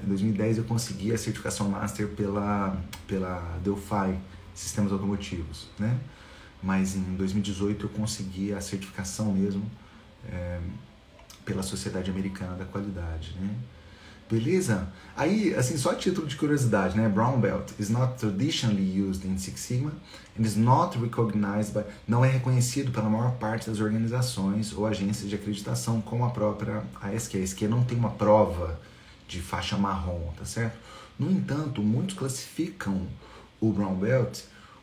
Em 0.05 0.07
2010 0.07 0.59
eu 0.59 0.65
consegui 0.65 1.13
a 1.13 1.19
certificação 1.19 1.69
master 1.69 2.09
pela 2.09 2.77
pela 3.07 3.41
Delphi 3.63 4.19
Sistemas 4.55 4.91
Automotivos, 4.91 5.69
né? 5.79 5.99
Mas 6.61 6.97
em 6.97 7.15
2018 7.15 7.87
eu 7.87 7.91
consegui 7.91 8.53
a 8.53 8.61
certificação 8.61 9.33
mesmo 9.33 9.63
é, 10.27 10.59
pela 11.45 11.63
Sociedade 11.63 12.11
Americana 12.11 12.57
da 12.57 12.65
Qualidade. 12.65 13.35
Né? 13.41 13.55
Beleza? 14.31 14.93
Aí, 15.17 15.55
assim, 15.55 15.79
só 15.79 15.95
título 15.95 16.27
de 16.27 16.37
curiosidade, 16.37 16.97
né? 16.97 17.09
Brown 17.09 17.41
Belt 17.41 17.73
is 17.79 17.89
not 17.89 18.19
traditionally 18.19 19.01
used 19.01 19.25
in 19.25 19.39
Six 19.39 19.59
Sigma 19.61 19.93
and 20.39 20.43
is 20.43 20.55
not 20.55 20.99
recognized 20.99 21.73
by... 21.73 21.83
Não 22.07 22.23
é 22.23 22.29
reconhecido 22.29 22.93
pela 22.93 23.09
maior 23.09 23.33
parte 23.37 23.71
das 23.71 23.81
organizações 23.81 24.75
ou 24.75 24.87
agências 24.87 25.31
de 25.31 25.35
acreditação, 25.35 26.03
como 26.03 26.27
a 26.27 26.31
própria 26.31 26.83
ASQ. 27.01 27.39
A 27.39 27.43
ASQ 27.43 27.69
não 27.69 27.83
tem 27.85 27.97
uma 27.97 28.11
prova 28.11 28.79
de 29.27 29.41
faixa 29.41 29.79
marrom, 29.79 30.31
tá 30.37 30.45
certo? 30.45 30.77
No 31.19 31.31
entanto, 31.31 31.83
muitos 31.83 32.15
classificam 32.15 33.07
o 33.59 33.73
Brown 33.73 33.95
Belt 33.95 34.41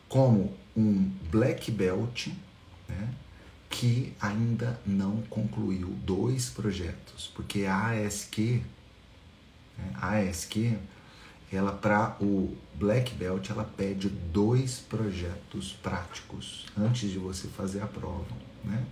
como 0.08 0.52
um 0.76 1.10
Black 1.30 1.70
Belt, 1.70 2.28
né? 2.88 3.08
Que 3.78 4.14
ainda 4.20 4.80
não 4.86 5.22
concluiu 5.28 5.88
dois 6.04 6.48
projetos, 6.48 7.30
porque 7.34 7.64
a 7.64 7.90
ASQ 7.90 8.62
né? 9.76 9.90
A 9.94 10.16
ASQ, 10.18 10.76
ela 11.52 11.72
para 11.72 12.16
o 12.20 12.56
Black 12.74 13.14
Belt, 13.14 13.50
ela 13.50 13.64
pede 13.64 14.08
dois 14.08 14.78
projetos 14.80 15.72
práticos 15.82 16.66
antes 16.76 17.10
de 17.10 17.18
você 17.18 17.48
fazer 17.48 17.82
a 17.82 17.86
prova, 17.86 18.24
né? 18.64 18.84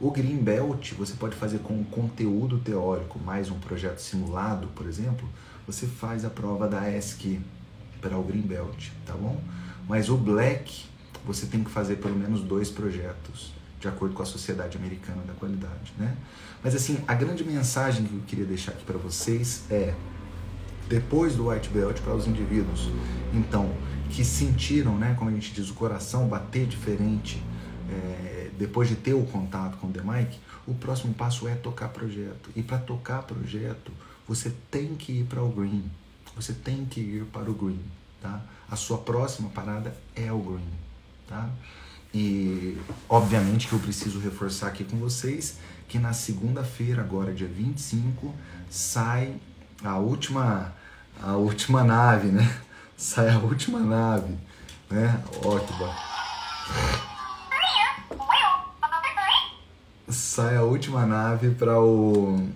O 0.00 0.10
Green 0.10 0.38
Belt 0.38 0.94
você 0.94 1.14
pode 1.14 1.36
fazer 1.36 1.60
com 1.60 1.84
conteúdo 1.84 2.58
teórico 2.58 3.20
mais 3.20 3.50
um 3.50 3.58
projeto 3.60 3.98
simulado, 3.98 4.66
por 4.68 4.86
exemplo, 4.86 5.28
você 5.64 5.86
faz 5.86 6.24
a 6.24 6.30
prova 6.30 6.66
da 6.66 6.80
ASQ 6.80 7.40
para 8.00 8.18
o 8.18 8.22
Green 8.22 8.42
Belt, 8.42 8.88
tá 9.06 9.14
bom? 9.14 9.40
Mas 9.88 10.08
o 10.08 10.16
Black 10.16 10.86
você 11.24 11.46
tem 11.46 11.62
que 11.62 11.70
fazer 11.70 11.96
pelo 11.96 12.16
menos 12.16 12.42
dois 12.42 12.68
projetos, 12.68 13.52
de 13.82 13.88
acordo 13.88 14.14
com 14.14 14.22
a 14.22 14.26
Sociedade 14.26 14.78
Americana 14.78 15.22
da 15.26 15.34
Qualidade, 15.34 15.92
né? 15.98 16.16
Mas 16.62 16.74
assim, 16.74 17.02
a 17.08 17.14
grande 17.14 17.44
mensagem 17.44 18.06
que 18.06 18.14
eu 18.14 18.20
queria 18.20 18.44
deixar 18.44 18.70
aqui 18.70 18.84
para 18.84 18.96
vocês 18.96 19.64
é 19.68 19.92
depois 20.88 21.34
do 21.34 21.48
white 21.48 21.68
belt 21.68 22.00
para 22.00 22.14
os 22.14 22.26
indivíduos, 22.28 22.88
então, 23.34 23.74
que 24.08 24.24
sentiram, 24.24 24.96
né, 24.96 25.14
como 25.18 25.30
a 25.30 25.32
gente 25.32 25.52
diz, 25.52 25.68
o 25.68 25.74
coração 25.74 26.28
bater 26.28 26.66
diferente 26.66 27.42
é, 27.90 28.50
depois 28.56 28.88
de 28.88 28.94
ter 28.94 29.14
o 29.14 29.24
contato 29.24 29.78
com 29.78 29.88
o 29.88 29.90
The 29.90 30.02
Mike, 30.02 30.38
o 30.66 30.74
próximo 30.74 31.12
passo 31.14 31.48
é 31.48 31.54
tocar 31.56 31.88
projeto. 31.88 32.50
E 32.54 32.62
para 32.62 32.78
tocar 32.78 33.22
projeto, 33.22 33.90
você 34.28 34.52
tem 34.70 34.94
que 34.94 35.12
ir 35.12 35.24
para 35.24 35.42
o 35.42 35.48
green. 35.48 35.90
Você 36.36 36.52
tem 36.52 36.84
que 36.84 37.00
ir 37.00 37.24
para 37.24 37.50
o 37.50 37.54
green, 37.54 37.80
tá? 38.20 38.40
A 38.70 38.76
sua 38.76 38.98
próxima 38.98 39.48
parada 39.48 39.96
é 40.14 40.32
o 40.32 40.38
green, 40.38 40.70
tá? 41.26 41.50
E 42.14 42.76
obviamente 43.08 43.68
que 43.68 43.72
eu 43.72 43.78
preciso 43.78 44.18
reforçar 44.20 44.68
aqui 44.68 44.84
com 44.84 44.98
vocês 44.98 45.56
que 45.88 45.98
na 45.98 46.12
segunda-feira, 46.12 47.02
agora 47.02 47.34
dia 47.34 47.46
25, 47.46 48.34
sai 48.70 49.34
a 49.84 49.98
última 49.98 50.74
a 51.22 51.36
última 51.36 51.84
nave, 51.84 52.28
né? 52.28 52.50
Sai 52.96 53.30
a 53.30 53.38
última 53.38 53.80
nave, 53.80 54.38
né? 54.88 55.22
Ó, 55.44 55.58
que 55.58 55.72
Sai 60.12 60.56
a 60.56 60.62
última 60.62 61.04
nave 61.04 61.50
para 61.50 61.80
o 61.80 62.48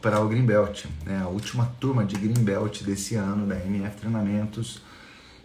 para 0.00 0.20
o 0.20 0.28
Greenbelt, 0.28 0.84
né? 1.04 1.20
A 1.22 1.28
última 1.28 1.66
turma 1.80 2.04
de 2.04 2.16
Greenbelt 2.16 2.82
desse 2.82 3.16
ano 3.16 3.46
da 3.46 3.56
MF 3.56 3.96
Treinamentos, 3.96 4.82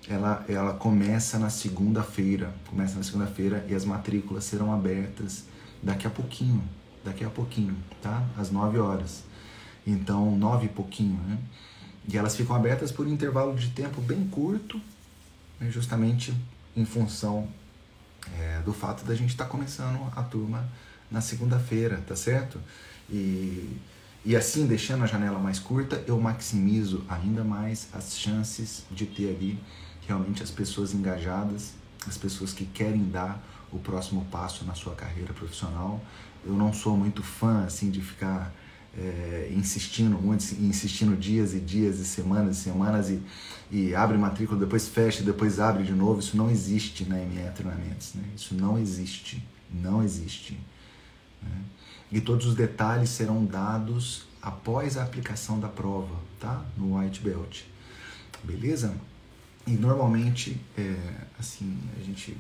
ela 0.08 0.46
ela 0.48 0.74
começa 0.74 1.40
na 1.40 1.50
segunda-feira, 1.50 2.54
começa 2.70 2.96
na 2.96 3.04
segunda-feira 3.04 3.66
e 3.70 3.74
as 3.74 3.86
matrículas 3.86 4.44
serão 4.44 4.74
abertas 4.74 5.46
daqui 5.82 6.08
a 6.08 6.10
pouquinho, 6.10 6.64
daqui 7.04 7.24
a 7.24 7.30
pouquinho, 7.30 7.76
tá? 8.02 8.24
Às 8.38 8.52
9 8.52 8.80
horas. 8.80 9.24
Então, 9.86 10.36
nove 10.36 10.66
e 10.66 10.70
pouquinho, 10.70 11.20
né? 11.28 11.38
E 12.08 12.18
elas 12.18 12.36
ficam 12.36 12.56
abertas 12.56 12.92
por 12.92 13.06
um 13.06 13.10
intervalo 13.10 13.56
de 13.56 13.70
tempo 13.70 14.02
bem 14.02 14.28
curto, 14.28 14.80
né, 15.60 15.70
justamente 15.72 16.34
em 16.76 16.86
função 16.86 17.48
é, 18.40 18.60
do 18.62 18.74
fato 18.74 19.06
da 19.06 19.16
gente 19.16 19.30
estar 19.30 19.46
tá 19.46 19.50
começando 19.50 20.00
a 20.16 20.24
turma 20.24 20.68
na 21.10 21.22
segunda-feira, 21.22 22.04
tá 22.08 22.16
certo? 22.16 22.60
E, 23.10 23.80
e 24.24 24.36
assim, 24.36 24.66
deixando 24.66 25.04
a 25.04 25.08
janela 25.08 25.40
mais 25.40 25.60
curta, 25.60 26.04
eu 26.08 26.20
maximizo 26.20 27.04
ainda 27.08 27.44
mais 27.44 27.88
as 27.94 28.18
chances 28.18 28.84
de 28.92 29.06
ter 29.06 29.30
ali 29.30 29.60
realmente 30.08 30.44
as 30.44 30.52
pessoas 30.52 30.94
engajadas, 30.94 31.74
as 32.08 32.18
pessoas 32.18 32.54
que 32.54 32.66
querem 32.66 33.10
dar 33.10 33.42
o 33.72 33.80
próximo 33.80 34.26
passo 34.32 34.64
na 34.66 34.74
sua 34.74 34.96
carreira 34.96 35.34
profissional. 35.34 36.02
Eu 36.46 36.54
não 36.54 36.74
sou 36.74 36.96
muito 36.96 37.24
fã 37.24 37.66
assim 37.66 37.90
de 37.90 38.02
ficar 38.02 38.54
é, 38.98 39.52
insistindo 39.56 40.18
muito, 40.18 40.44
insistindo 40.62 41.18
dias 41.18 41.54
e 41.54 41.60
dias 41.60 42.00
e 42.00 42.06
semanas 42.06 42.58
e 42.58 42.62
semanas 42.62 43.10
e, 43.10 43.22
e 43.70 43.96
abre 43.96 44.18
matrícula, 44.18 44.60
depois 44.60 44.88
fecha, 44.88 45.24
depois 45.24 45.60
abre 45.60 45.84
de 45.84 45.92
novo. 45.92 46.20
Isso 46.20 46.38
não 46.38 46.50
existe 46.50 47.04
na 47.06 47.18
ME 47.18 47.52
Treinamentos. 47.56 48.14
Né? 48.14 48.24
Isso 48.36 48.56
não 48.56 48.78
existe. 48.78 49.46
Não 49.72 50.02
existe. 50.02 50.58
Né? 51.42 51.62
E 52.12 52.22
todos 52.22 52.46
os 52.46 52.56
detalhes 52.56 53.10
serão 53.10 53.44
dados 53.44 54.26
após 54.42 54.96
a 54.96 55.04
aplicação 55.04 55.60
da 55.60 55.68
prova, 55.68 56.16
tá? 56.40 56.64
No 56.78 56.98
White 56.98 57.20
Belt. 57.22 57.64
Beleza? 58.44 58.96
E 59.68 59.72
normalmente, 59.72 60.62
é, 60.78 60.96
assim, 61.40 61.78
a 62.00 62.04
gente 62.04 62.38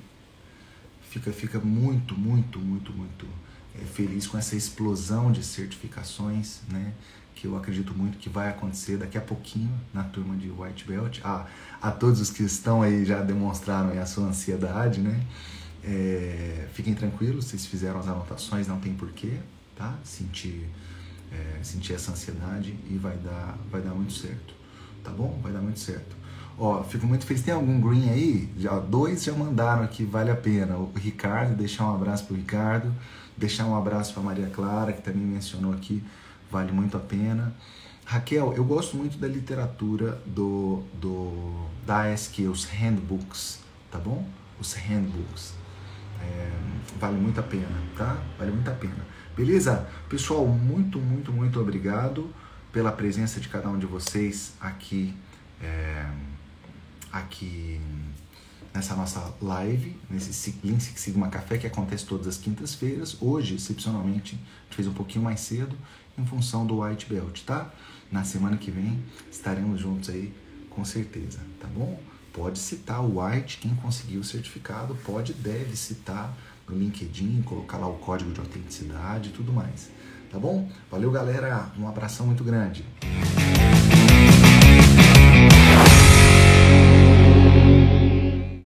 fica, 1.09 1.31
fica 1.31 1.59
muito, 1.59 2.15
muito, 2.15 2.59
muito, 2.59 2.93
muito 2.93 3.25
é, 3.73 3.83
feliz 3.83 4.27
com 4.27 4.37
essa 4.37 4.55
explosão 4.55 5.31
de 5.31 5.43
certificações, 5.43 6.59
né? 6.69 6.93
Que 7.33 7.47
eu 7.47 7.57
acredito 7.57 7.93
muito 7.93 8.17
que 8.17 8.29
vai 8.29 8.49
acontecer 8.49 8.97
daqui 8.97 9.17
a 9.17 9.21
pouquinho 9.21 9.71
na 9.93 10.03
turma 10.03 10.35
de 10.35 10.49
White 10.49 10.85
Belt. 10.85 11.19
Ah, 11.23 11.47
a 11.81 11.91
todos 11.91 12.21
os 12.21 12.29
que 12.29 12.43
estão 12.43 12.81
aí 12.81 13.03
já 13.03 13.21
demonstraram 13.21 13.99
a 13.99 14.05
sua 14.05 14.27
ansiedade, 14.27 15.01
né? 15.01 15.25
É, 15.83 16.67
fiquem 16.73 16.93
tranquilos, 16.93 17.45
vocês 17.45 17.65
fizeram 17.65 17.99
as 17.99 18.07
anotações, 18.07 18.67
não 18.67 18.79
tem 18.79 18.93
porquê, 18.93 19.37
tá? 19.75 19.97
Sentir, 20.03 20.67
é, 21.31 21.63
sentir 21.63 21.93
essa 21.93 22.11
ansiedade 22.11 22.75
e 22.89 22.97
vai 22.97 23.17
dar, 23.17 23.57
vai 23.71 23.81
dar 23.81 23.93
muito 23.93 24.13
certo, 24.13 24.53
tá 25.03 25.11
bom? 25.11 25.39
Vai 25.41 25.51
dar 25.51 25.61
muito 25.61 25.79
certo. 25.79 26.15
Ó, 26.57 26.83
fico 26.83 27.05
muito 27.05 27.25
feliz. 27.25 27.43
Tem 27.43 27.53
algum 27.53 27.79
green 27.81 28.09
aí? 28.09 28.49
Já, 28.57 28.79
dois 28.79 29.23
já 29.23 29.33
mandaram 29.33 29.83
aqui, 29.83 30.05
vale 30.05 30.31
a 30.31 30.35
pena. 30.35 30.77
O 30.77 30.91
Ricardo, 30.95 31.55
deixar 31.55 31.85
um 31.85 31.95
abraço 31.95 32.25
pro 32.25 32.35
Ricardo. 32.35 32.93
Deixar 33.37 33.65
um 33.65 33.75
abraço 33.75 34.13
para 34.13 34.23
Maria 34.23 34.47
Clara, 34.47 34.93
que 34.93 35.01
também 35.01 35.21
mencionou 35.21 35.73
aqui, 35.73 36.01
vale 36.49 36.71
muito 36.71 36.95
a 36.95 36.99
pena. 37.01 37.53
Raquel, 38.05 38.53
eu 38.53 38.63
gosto 38.63 38.95
muito 38.95 39.17
da 39.17 39.27
literatura 39.27 40.21
do, 40.25 40.83
do 40.93 41.67
da 41.85 42.03
ASQ, 42.03 42.47
os 42.47 42.63
handbooks, 42.65 43.59
tá 43.91 43.97
bom? 43.97 44.25
Os 44.59 44.73
handbooks. 44.73 45.53
É, 46.21 46.49
vale 46.97 47.17
muito 47.17 47.39
a 47.39 47.43
pena, 47.43 47.75
tá? 47.97 48.17
Vale 48.37 48.51
muito 48.51 48.69
a 48.69 48.73
pena. 48.73 49.05
Beleza? 49.35 49.85
Pessoal, 50.07 50.47
muito, 50.47 50.97
muito, 50.97 51.33
muito 51.33 51.59
obrigado 51.59 52.33
pela 52.71 52.91
presença 52.91 53.39
de 53.39 53.49
cada 53.49 53.67
um 53.67 53.77
de 53.77 53.85
vocês 53.85 54.53
aqui, 54.61 55.13
é, 55.61 56.05
aqui 57.15 57.79
nessa 58.73 58.93
nossa 58.93 59.33
live, 59.41 59.95
nesse 60.09 60.53
Lean 60.61 60.79
Six 60.79 60.99
Sigma 60.99 61.29
Café 61.29 61.57
que 61.57 61.65
acontece 61.65 62.05
todas 62.05 62.27
as 62.27 62.37
quintas-feiras. 62.37 63.15
Hoje, 63.21 63.55
excepcionalmente, 63.55 64.35
a 64.35 64.63
gente 64.63 64.75
fez 64.75 64.87
um 64.87 64.93
pouquinho 64.93 65.23
mais 65.23 65.39
cedo 65.39 65.77
em 66.17 66.25
função 66.25 66.65
do 66.65 66.81
White 66.81 67.07
Belt, 67.07 67.43
tá? 67.43 67.71
Na 68.11 68.25
semana 68.25 68.57
que 68.57 68.69
vem 68.69 69.01
estaremos 69.31 69.79
juntos 69.79 70.09
aí 70.09 70.33
com 70.69 70.83
certeza, 70.83 71.39
tá 71.59 71.67
bom? 71.67 71.97
Pode 72.33 72.59
citar 72.59 73.01
o 73.01 73.21
White, 73.21 73.59
quem 73.59 73.73
conseguiu 73.75 74.19
o 74.19 74.23
certificado, 74.23 74.93
pode 75.05 75.33
deve 75.33 75.75
citar 75.77 76.35
no 76.67 76.77
LinkedIn, 76.77 77.43
colocar 77.43 77.77
lá 77.77 77.87
o 77.87 77.97
código 77.97 78.33
de 78.33 78.41
autenticidade 78.41 79.29
e 79.29 79.31
tudo 79.31 79.53
mais. 79.53 79.89
Tá 80.29 80.37
bom? 80.37 80.69
Valeu, 80.91 81.11
galera. 81.11 81.71
Um 81.79 81.87
abração 81.87 82.25
muito 82.25 82.43
grande. 82.43 82.83